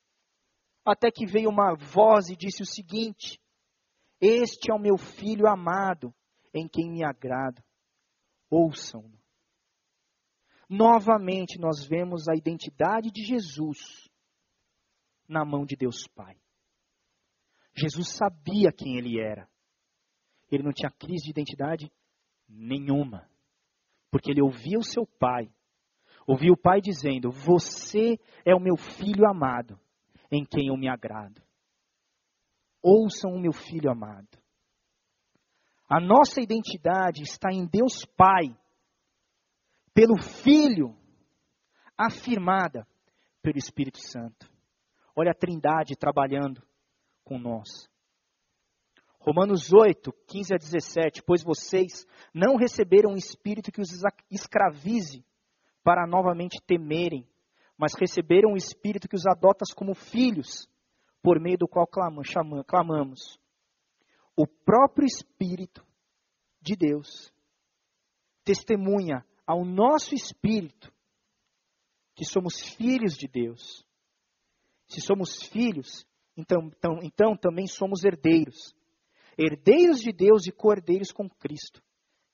Até 0.85 1.11
que 1.11 1.27
veio 1.27 1.51
uma 1.51 1.75
voz 1.75 2.29
e 2.29 2.37
disse 2.37 2.63
o 2.63 2.67
seguinte: 2.67 3.41
este 4.21 4.71
é 4.71 4.75
o 4.75 4.79
meu 4.79 4.97
filho 4.97 5.49
amado, 5.49 6.15
em 6.55 6.69
quem 6.69 6.89
me 6.89 7.05
agrado. 7.05 7.66
Ouçam-no. 8.51 9.19
Novamente 10.69 11.59
nós 11.59 11.87
vemos 11.87 12.29
a 12.29 12.35
identidade 12.35 13.11
de 13.11 13.23
Jesus 13.25 14.09
na 15.29 15.45
mão 15.45 15.65
de 15.65 15.77
Deus 15.77 16.07
Pai. 16.09 16.37
Jesus 17.75 18.17
sabia 18.17 18.73
quem 18.73 18.97
ele 18.97 19.21
era. 19.21 19.49
Ele 20.51 20.63
não 20.63 20.73
tinha 20.73 20.91
crise 20.91 21.25
de 21.25 21.31
identidade 21.31 21.93
nenhuma. 22.49 23.29
Porque 24.11 24.31
ele 24.31 24.43
ouvia 24.43 24.79
o 24.79 24.85
seu 24.85 25.07
pai. 25.07 25.53
Ouvia 26.27 26.53
o 26.53 26.57
pai 26.57 26.81
dizendo: 26.81 27.31
Você 27.31 28.19
é 28.45 28.55
o 28.55 28.61
meu 28.61 28.77
filho 28.77 29.29
amado, 29.29 29.79
em 30.31 30.45
quem 30.45 30.69
eu 30.69 30.77
me 30.77 30.89
agrado. 30.89 31.43
Ouçam 32.83 33.33
o 33.33 33.41
meu 33.41 33.53
filho 33.53 33.91
amado. 33.91 34.39
A 35.89 36.01
nossa 36.01 36.41
identidade 36.41 37.23
está 37.23 37.51
em 37.53 37.65
Deus 37.65 38.05
Pai, 38.17 38.57
pelo 39.95 40.21
Filho, 40.21 40.97
afirmada 41.97 42.87
pelo 43.41 43.57
Espírito 43.57 43.99
Santo. 43.99 44.51
Olha 45.15 45.31
a 45.31 45.35
Trindade 45.35 45.97
trabalhando 45.97 46.61
com 47.25 47.39
nós. 47.39 47.89
Romanos 49.21 49.73
8, 49.73 50.13
15 50.27 50.55
a 50.55 50.57
17. 50.57 51.23
Pois 51.23 51.43
vocês 51.43 52.07
não 52.35 52.57
receberam 52.57 53.13
um 53.13 53.17
espírito 53.17 53.73
que 53.73 53.81
os 53.81 53.89
escravize 54.31 55.25
para 55.83 56.07
novamente 56.07 56.61
temerem, 56.67 57.27
mas 57.79 57.95
receberam 57.99 58.53
um 58.53 58.57
espírito 58.57 59.09
que 59.09 59.17
os 59.17 59.27
adota 59.27 59.65
como 59.75 59.95
filhos 59.95 60.69
por 61.23 61.41
meio 61.41 61.59
do 61.59 61.69
qual 61.69 61.87
clamamos. 61.87 63.39
O 64.37 64.47
próprio 64.47 65.07
Espírito 65.07 65.85
de 66.61 66.77
Deus 66.77 67.33
testemunha 68.45 69.25
ao 69.47 69.65
nosso 69.65 70.15
espírito 70.15 70.93
que 72.15 72.25
somos 72.25 72.61
filhos 72.61 73.15
de 73.15 73.27
Deus. 73.27 73.85
Se 74.87 75.01
somos 75.01 75.43
filhos, 75.43 76.07
então, 76.37 76.69
então, 76.69 76.99
então 77.03 77.37
também 77.37 77.67
somos 77.67 78.05
herdeiros. 78.05 78.75
Herdeiros 79.39 80.01
de 80.01 80.13
Deus 80.13 80.47
e 80.47 80.53
co-herdeiros 80.53 81.11
com 81.11 81.29
Cristo, 81.29 81.83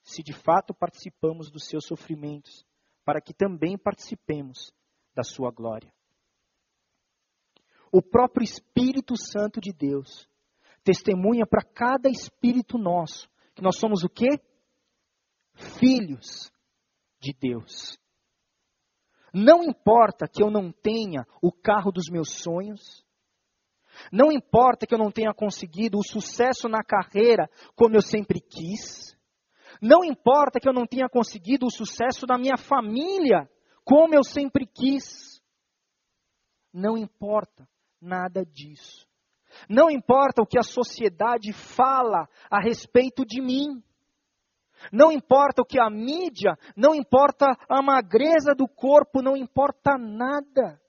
se 0.03 0.23
de 0.23 0.33
fato 0.33 0.75
participamos 0.75 1.51
dos 1.51 1.65
seus 1.65 1.87
sofrimentos, 1.87 2.67
para 3.05 3.21
que 3.21 3.33
também 3.33 3.79
participemos 3.79 4.73
da 5.15 5.23
sua 5.23 5.51
glória 5.51 5.93
o 7.93 8.01
próprio 8.01 8.43
Espírito 8.43 9.15
Santo 9.19 9.61
de 9.61 9.71
Deus 9.71 10.27
testemunha 10.83 11.47
para 11.47 11.63
cada 11.63 12.09
espírito 12.09 12.79
nosso 12.79 13.29
que 13.55 13.63
nós 13.63 13.79
somos 13.79 14.03
o 14.03 14.09
quê? 14.09 14.41
Filhos 15.79 16.51
de 17.21 17.33
Deus. 17.33 17.99
Não 19.33 19.63
importa 19.63 20.27
que 20.29 20.43
eu 20.43 20.51
não 20.51 20.73
tenha 20.73 21.27
o 21.41 21.51
carro 21.53 21.91
dos 21.91 22.11
meus 22.11 22.33
sonhos, 22.33 23.05
não 24.11 24.33
importa 24.33 24.87
que 24.87 24.95
eu 24.95 24.99
não 24.99 25.11
tenha 25.11 25.33
conseguido 25.33 25.99
o 25.99 26.05
sucesso 26.05 26.69
na 26.69 26.83
carreira 26.83 27.49
como 27.75 27.95
eu 27.95 28.03
sempre 28.03 28.41
quis, 28.41 29.17
não 29.81 30.05
importa 30.05 30.61
que 30.61 30.69
eu 30.69 30.73
não 30.73 30.87
tenha 30.87 31.09
conseguido 31.09 31.67
o 31.67 31.71
sucesso 31.71 32.27
na 32.27 32.39
minha 32.39 32.57
família 32.57 33.49
como 33.85 34.15
eu 34.15 34.23
sempre 34.23 34.67
quis, 34.67 35.43
não 36.73 36.97
importa 36.97 37.69
nada 38.01 38.45
disso. 38.45 39.07
Não 39.69 39.91
importa 39.91 40.43
o 40.43 40.47
que 40.47 40.59
a 40.59 40.63
sociedade 40.63 41.53
fala 41.53 42.29
a 42.51 42.61
respeito 42.61 43.25
de 43.25 43.41
mim. 43.41 43.83
Não 44.93 45.13
importa 45.13 45.63
o 45.63 45.65
que 45.65 45.81
a 45.81 45.89
mídia, 45.89 46.57
não 46.77 46.95
importa 46.95 47.47
a 47.69 47.83
magreza 47.83 48.55
do 48.55 48.67
corpo, 48.67 49.23
não 49.23 49.37
importa 49.37 49.97
nada. 49.97 50.81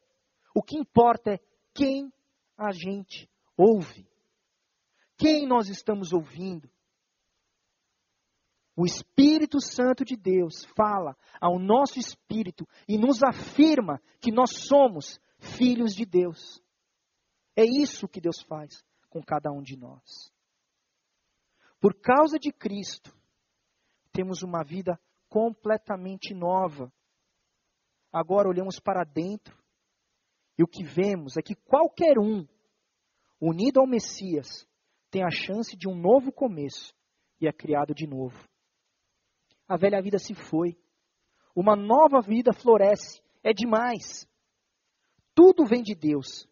O 0.56 0.62
que 0.62 0.78
importa 0.78 1.34
é 1.34 1.40
quem 1.74 2.12
a 2.58 2.72
gente 2.72 3.30
ouve. 3.58 4.08
Quem 5.18 5.48
nós 5.48 5.70
estamos 5.70 6.12
ouvindo? 6.14 6.70
O 8.76 8.86
Espírito 8.86 9.60
Santo 9.62 10.04
de 10.04 10.16
Deus 10.16 10.66
fala 10.76 11.16
ao 11.40 11.60
nosso 11.60 12.00
espírito 12.00 12.68
e 12.88 12.98
nos 12.98 13.22
afirma 13.22 14.02
que 14.20 14.32
nós 14.32 14.50
somos 14.68 15.20
filhos 15.38 15.94
de 15.94 16.06
Deus. 16.06 16.63
É 17.56 17.64
isso 17.64 18.08
que 18.08 18.22
Deus 18.22 18.42
faz 18.42 18.84
com 19.10 19.22
cada 19.22 19.52
um 19.52 19.62
de 19.62 19.78
nós. 19.78 20.34
Por 21.80 21.94
causa 22.00 22.40
de 22.40 22.52
Cristo, 22.52 23.14
temos 24.12 24.42
uma 24.42 24.64
vida 24.64 25.00
completamente 25.28 26.34
nova. 26.34 26.92
Agora 28.12 28.48
olhamos 28.48 28.80
para 28.80 29.04
dentro 29.04 29.58
e 30.58 30.64
o 30.64 30.68
que 30.68 30.84
vemos 30.84 31.36
é 31.38 31.42
que 31.42 31.56
qualquer 31.56 32.18
um 32.20 32.48
unido 33.42 33.80
ao 33.80 33.88
Messias 33.88 34.68
tem 35.12 35.24
a 35.24 35.30
chance 35.30 35.76
de 35.76 35.90
um 35.90 35.96
novo 35.96 36.32
começo 36.32 36.94
e 37.42 37.48
é 37.48 37.52
criado 37.52 37.94
de 37.94 38.08
novo. 38.08 38.48
A 39.68 39.78
velha 39.78 40.02
vida 40.02 40.18
se 40.18 40.34
foi. 40.34 40.78
Uma 41.56 41.76
nova 41.76 42.22
vida 42.22 42.54
floresce. 42.54 43.22
É 43.44 43.52
demais. 43.54 44.28
Tudo 45.36 45.66
vem 45.66 45.82
de 45.82 45.96
Deus, 45.96 46.48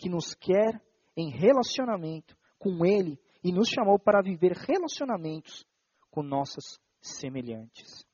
que 0.00 0.08
nos 0.08 0.34
quer 0.34 0.82
em 1.14 1.28
relacionamento 1.28 2.34
com 2.58 2.86
Ele 2.86 3.20
e 3.44 3.52
nos 3.52 3.68
chamou 3.68 3.98
para 3.98 4.22
viver 4.22 4.52
relacionamentos 4.52 5.66
com 6.10 6.22
nossas 6.22 6.80
semelhantes. 7.02 8.06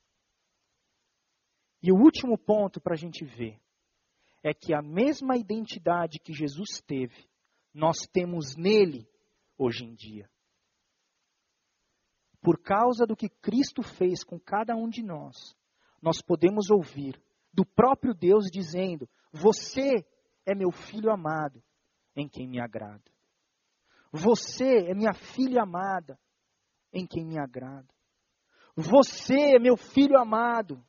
E 1.81 1.93
o 1.93 1.97
último 1.97 2.37
ponto 2.37 2.81
para 2.81 2.95
a 2.95 2.97
gente 2.97 3.25
ver 3.25 3.61
é 4.43 4.53
que 4.53 4.75
a 4.75 4.83
mesma 4.83 5.37
identidade 5.37 6.19
que 6.19 6.33
Jesus 6.33 6.81
teve, 6.85 7.29
nós 7.73 7.99
temos 8.13 8.57
nele 8.57 9.09
hoje 9.57 9.85
em 9.85 9.95
dia. 9.95 10.29
Por 12.41 12.61
causa 12.61 13.07
do 13.07 13.17
que 13.17 13.29
Cristo 13.29 13.83
fez 13.83 14.25
com 14.25 14.41
cada 14.41 14.75
um 14.75 14.89
de 14.89 15.03
nós, 15.03 15.57
nós 16.03 16.21
podemos 16.21 16.69
ouvir 16.71 17.21
do 17.53 17.65
próprio 17.65 18.15
Deus 18.15 18.47
dizendo: 18.51 19.09
Você 19.33 20.05
é 20.45 20.55
meu 20.55 20.71
filho 20.71 21.11
amado, 21.11 21.63
em 22.17 22.29
quem 22.29 22.49
me 22.49 22.59
agrado. 22.59 23.13
Você 24.11 24.89
é 24.89 24.95
minha 24.95 25.13
filha 25.13 25.63
amada, 25.63 26.19
em 26.93 27.07
quem 27.07 27.25
me 27.25 27.39
agrado. 27.39 27.93
Você 28.75 29.55
é 29.55 29.59
meu 29.59 29.77
filho 29.77 30.19
amado, 30.19 30.85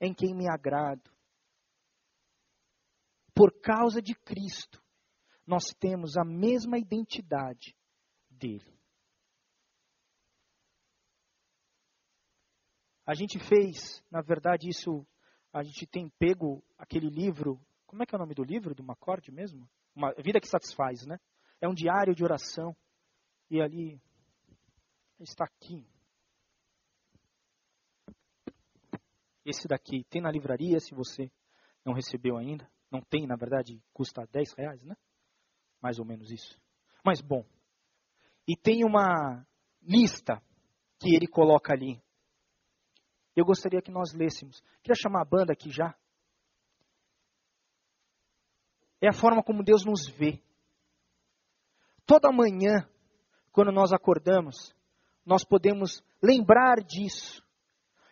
em 0.00 0.14
quem 0.14 0.34
me 0.34 0.48
agrado. 0.48 1.10
Por 3.34 3.52
causa 3.60 4.00
de 4.00 4.14
Cristo, 4.14 4.80
nós 5.46 5.64
temos 5.78 6.16
a 6.16 6.24
mesma 6.24 6.78
identidade 6.78 7.76
dele. 8.30 8.74
A 13.06 13.12
gente 13.12 13.38
fez, 13.38 14.02
na 14.10 14.22
verdade, 14.22 14.68
isso, 14.68 15.06
a 15.52 15.62
gente 15.62 15.86
tem 15.86 16.08
pego 16.18 16.64
aquele 16.78 17.10
livro, 17.10 17.60
como 17.94 18.02
é 18.02 18.06
que 18.06 18.12
é 18.12 18.18
o 18.18 18.18
nome 18.18 18.34
do 18.34 18.42
livro, 18.42 18.74
do 18.74 18.82
Macorde 18.82 19.30
mesmo? 19.30 19.70
Uma 19.94 20.12
Vida 20.14 20.40
que 20.40 20.48
Satisfaz, 20.48 21.06
né? 21.06 21.16
É 21.60 21.68
um 21.68 21.74
diário 21.74 22.12
de 22.12 22.24
oração. 22.24 22.76
E 23.48 23.62
ali, 23.62 24.00
está 25.20 25.44
aqui. 25.44 25.86
Esse 29.44 29.68
daqui 29.68 30.02
tem 30.10 30.20
na 30.20 30.28
livraria, 30.28 30.80
se 30.80 30.92
você 30.92 31.30
não 31.84 31.92
recebeu 31.92 32.36
ainda. 32.36 32.68
Não 32.90 33.00
tem, 33.00 33.28
na 33.28 33.36
verdade, 33.36 33.80
custa 33.92 34.26
10 34.26 34.54
reais, 34.54 34.82
né? 34.82 34.96
Mais 35.80 36.00
ou 36.00 36.04
menos 36.04 36.32
isso. 36.32 36.60
Mas 37.04 37.20
bom, 37.20 37.46
e 38.48 38.56
tem 38.56 38.84
uma 38.84 39.46
lista 39.80 40.42
que 40.98 41.14
ele 41.14 41.28
coloca 41.28 41.72
ali. 41.72 42.02
Eu 43.36 43.44
gostaria 43.44 43.80
que 43.80 43.92
nós 43.92 44.12
lêssemos. 44.12 44.60
Queria 44.82 45.00
chamar 45.00 45.22
a 45.22 45.24
banda 45.24 45.52
aqui 45.52 45.70
já. 45.70 45.96
É 49.04 49.08
a 49.08 49.12
forma 49.12 49.42
como 49.42 49.62
Deus 49.62 49.84
nos 49.84 50.08
vê. 50.08 50.40
Toda 52.06 52.32
manhã, 52.32 52.88
quando 53.52 53.70
nós 53.70 53.92
acordamos, 53.92 54.74
nós 55.26 55.44
podemos 55.44 56.02
lembrar 56.22 56.76
disso 56.76 57.44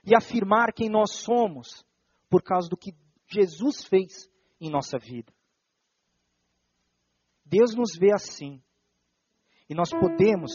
e 0.04 0.14
afirmar 0.14 0.70
quem 0.74 0.90
nós 0.90 1.12
somos 1.12 1.82
por 2.28 2.42
causa 2.42 2.68
do 2.68 2.76
que 2.76 2.94
Jesus 3.26 3.86
fez 3.86 4.30
em 4.60 4.70
nossa 4.70 4.98
vida. 4.98 5.32
Deus 7.42 7.74
nos 7.74 7.96
vê 7.98 8.12
assim. 8.12 8.62
E 9.70 9.74
nós 9.74 9.88
podemos 9.88 10.52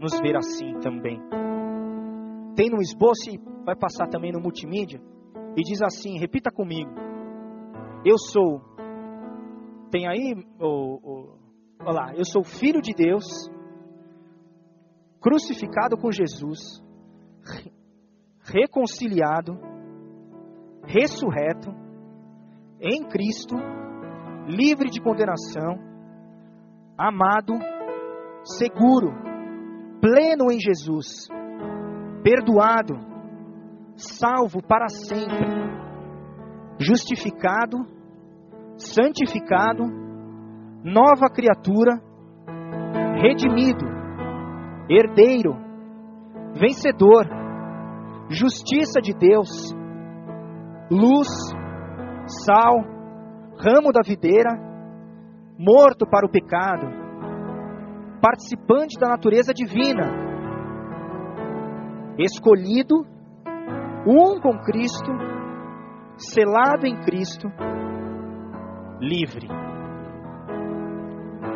nos 0.00 0.18
ver 0.18 0.36
assim 0.36 0.76
também. 0.80 1.20
Tem 2.56 2.68
no 2.68 2.82
esboço 2.82 3.30
e 3.30 3.38
vai 3.64 3.76
passar 3.76 4.08
também 4.08 4.32
no 4.32 4.40
multimídia. 4.40 5.00
E 5.56 5.62
diz 5.62 5.80
assim: 5.82 6.18
repita 6.18 6.50
comigo. 6.50 6.90
Eu 8.04 8.18
sou. 8.18 8.76
Tem 9.90 10.06
aí, 10.06 10.34
oh, 10.60 10.98
oh, 11.02 11.38
olha 11.80 11.92
lá, 11.92 12.14
eu 12.14 12.24
sou 12.24 12.44
filho 12.44 12.80
de 12.82 12.92
Deus, 12.92 13.24
crucificado 15.20 15.96
com 15.96 16.10
Jesus, 16.10 16.82
reconciliado, 18.44 19.58
ressurreto, 20.84 21.70
em 22.80 23.02
Cristo, 23.08 23.56
livre 24.46 24.90
de 24.90 25.00
condenação, 25.00 25.78
amado 26.96 27.54
seguro, 28.44 29.10
pleno 30.00 30.50
em 30.52 30.58
Jesus, 30.60 31.28
perdoado, 32.22 32.94
salvo 33.96 34.62
para 34.62 34.88
sempre, 34.88 35.46
justificado, 36.78 37.97
santificado, 38.78 39.84
nova 40.84 41.28
criatura, 41.28 42.00
redimido, 43.20 43.84
herdeiro, 44.88 45.54
vencedor, 46.54 47.26
justiça 48.30 49.00
de 49.00 49.12
Deus, 49.12 49.74
luz, 50.90 51.28
sal, 52.44 52.76
ramo 53.58 53.90
da 53.92 54.00
videira, 54.04 54.50
morto 55.58 56.06
para 56.08 56.24
o 56.24 56.30
pecado, 56.30 56.86
participante 58.22 58.98
da 58.98 59.08
natureza 59.08 59.52
divina, 59.52 60.04
escolhido, 62.16 63.04
um 64.06 64.40
com 64.40 64.56
Cristo, 64.60 65.10
selado 66.16 66.86
em 66.86 66.96
Cristo, 67.00 67.48
livre. 69.00 69.48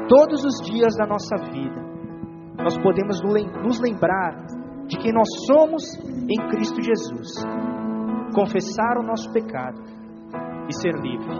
Todos 0.09 0.45
os 0.45 0.71
dias 0.71 0.95
da 0.97 1.07
nossa 1.07 1.37
vida, 1.51 1.81
nós 2.63 2.77
podemos 2.79 3.21
nos 3.23 3.81
lembrar 3.81 4.47
de 4.87 4.97
que 4.99 5.13
nós 5.13 5.29
somos 5.47 5.83
em 6.29 6.49
Cristo 6.49 6.83
Jesus, 6.83 7.45
confessar 8.35 8.99
o 8.99 9.03
nosso 9.03 9.33
pecado 9.33 9.81
e 10.69 10.75
ser 10.75 10.95
livre. 10.95 11.35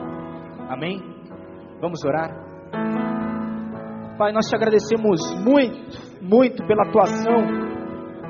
Amém? 0.69 1.01
Vamos 1.81 2.05
orar? 2.05 2.31
Pai, 4.17 4.33
nós 4.33 4.47
te 4.47 4.55
agradecemos 4.55 5.21
muito, 5.45 6.25
muito 6.25 6.67
pela 6.67 6.85
atuação 6.89 7.63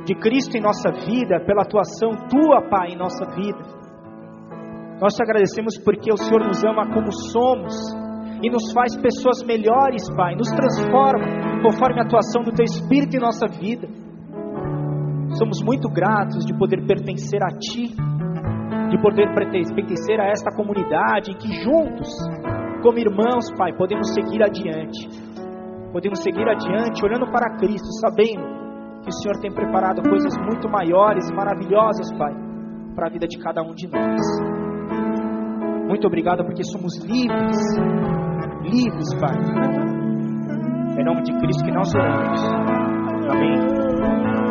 de 0.05 0.15
Cristo 0.15 0.57
em 0.57 0.61
nossa 0.61 0.91
vida, 0.91 1.45
pela 1.45 1.63
atuação 1.63 2.11
tua, 2.29 2.63
Pai, 2.69 2.93
em 2.93 2.97
nossa 2.97 3.25
vida. 3.35 3.82
Nós 5.03 5.15
te 5.15 5.23
agradecemos 5.25 5.77
porque 5.79 6.13
o 6.13 6.17
Senhor 6.17 6.47
nos 6.47 6.63
ama 6.63 6.87
como 6.95 7.11
somos 7.11 7.75
e 8.41 8.49
nos 8.49 8.73
faz 8.73 8.95
pessoas 8.97 9.43
melhores, 9.43 10.09
Pai, 10.15 10.37
nos 10.37 10.49
transforma 10.49 11.27
conforme 11.61 11.99
a 11.99 12.05
atuação 12.05 12.45
do 12.45 12.53
teu 12.53 12.65
Espírito 12.65 13.17
em 13.17 13.21
nossa 13.21 13.49
vida. 13.49 13.89
Somos 15.35 15.61
muito 15.61 15.89
gratos 15.89 16.47
de 16.47 16.57
poder 16.57 16.87
pertencer 16.87 17.43
a 17.43 17.51
Ti, 17.59 17.91
de 18.91 19.03
poder 19.03 19.35
pertencer 19.35 20.21
a 20.21 20.31
esta 20.31 20.55
comunidade 20.55 21.33
em 21.33 21.37
que 21.37 21.51
juntos, 21.65 22.09
como 22.81 22.97
irmãos, 22.97 23.51
Pai, 23.59 23.73
podemos 23.77 24.15
seguir 24.15 24.41
adiante 24.41 25.33
podemos 25.93 26.23
seguir 26.23 26.49
adiante 26.49 27.05
olhando 27.05 27.31
para 27.31 27.55
Cristo, 27.59 27.87
sabendo 28.01 28.45
que 29.03 29.11
o 29.11 29.13
Senhor 29.13 29.39
tem 29.41 29.53
preparado 29.53 30.01
coisas 30.09 30.35
muito 30.39 30.69
maiores 30.71 31.29
e 31.29 31.35
maravilhosas, 31.35 32.11
Pai, 32.17 32.33
para 32.95 33.09
a 33.09 33.11
vida 33.11 33.27
de 33.27 33.39
cada 33.39 33.63
um 33.63 33.75
de 33.75 33.87
nós. 33.89 34.62
Muito 35.93 36.07
obrigado 36.07 36.43
porque 36.47 36.65
somos 36.65 36.97
livres, 37.05 37.59
livres, 38.63 39.15
Pai. 39.21 39.37
Em 40.99 41.05
nome 41.05 41.23
de 41.23 41.39
Cristo 41.39 41.63
que 41.63 41.71
nós 41.71 41.95
oramos. 41.95 42.41
Amém. 43.29 44.42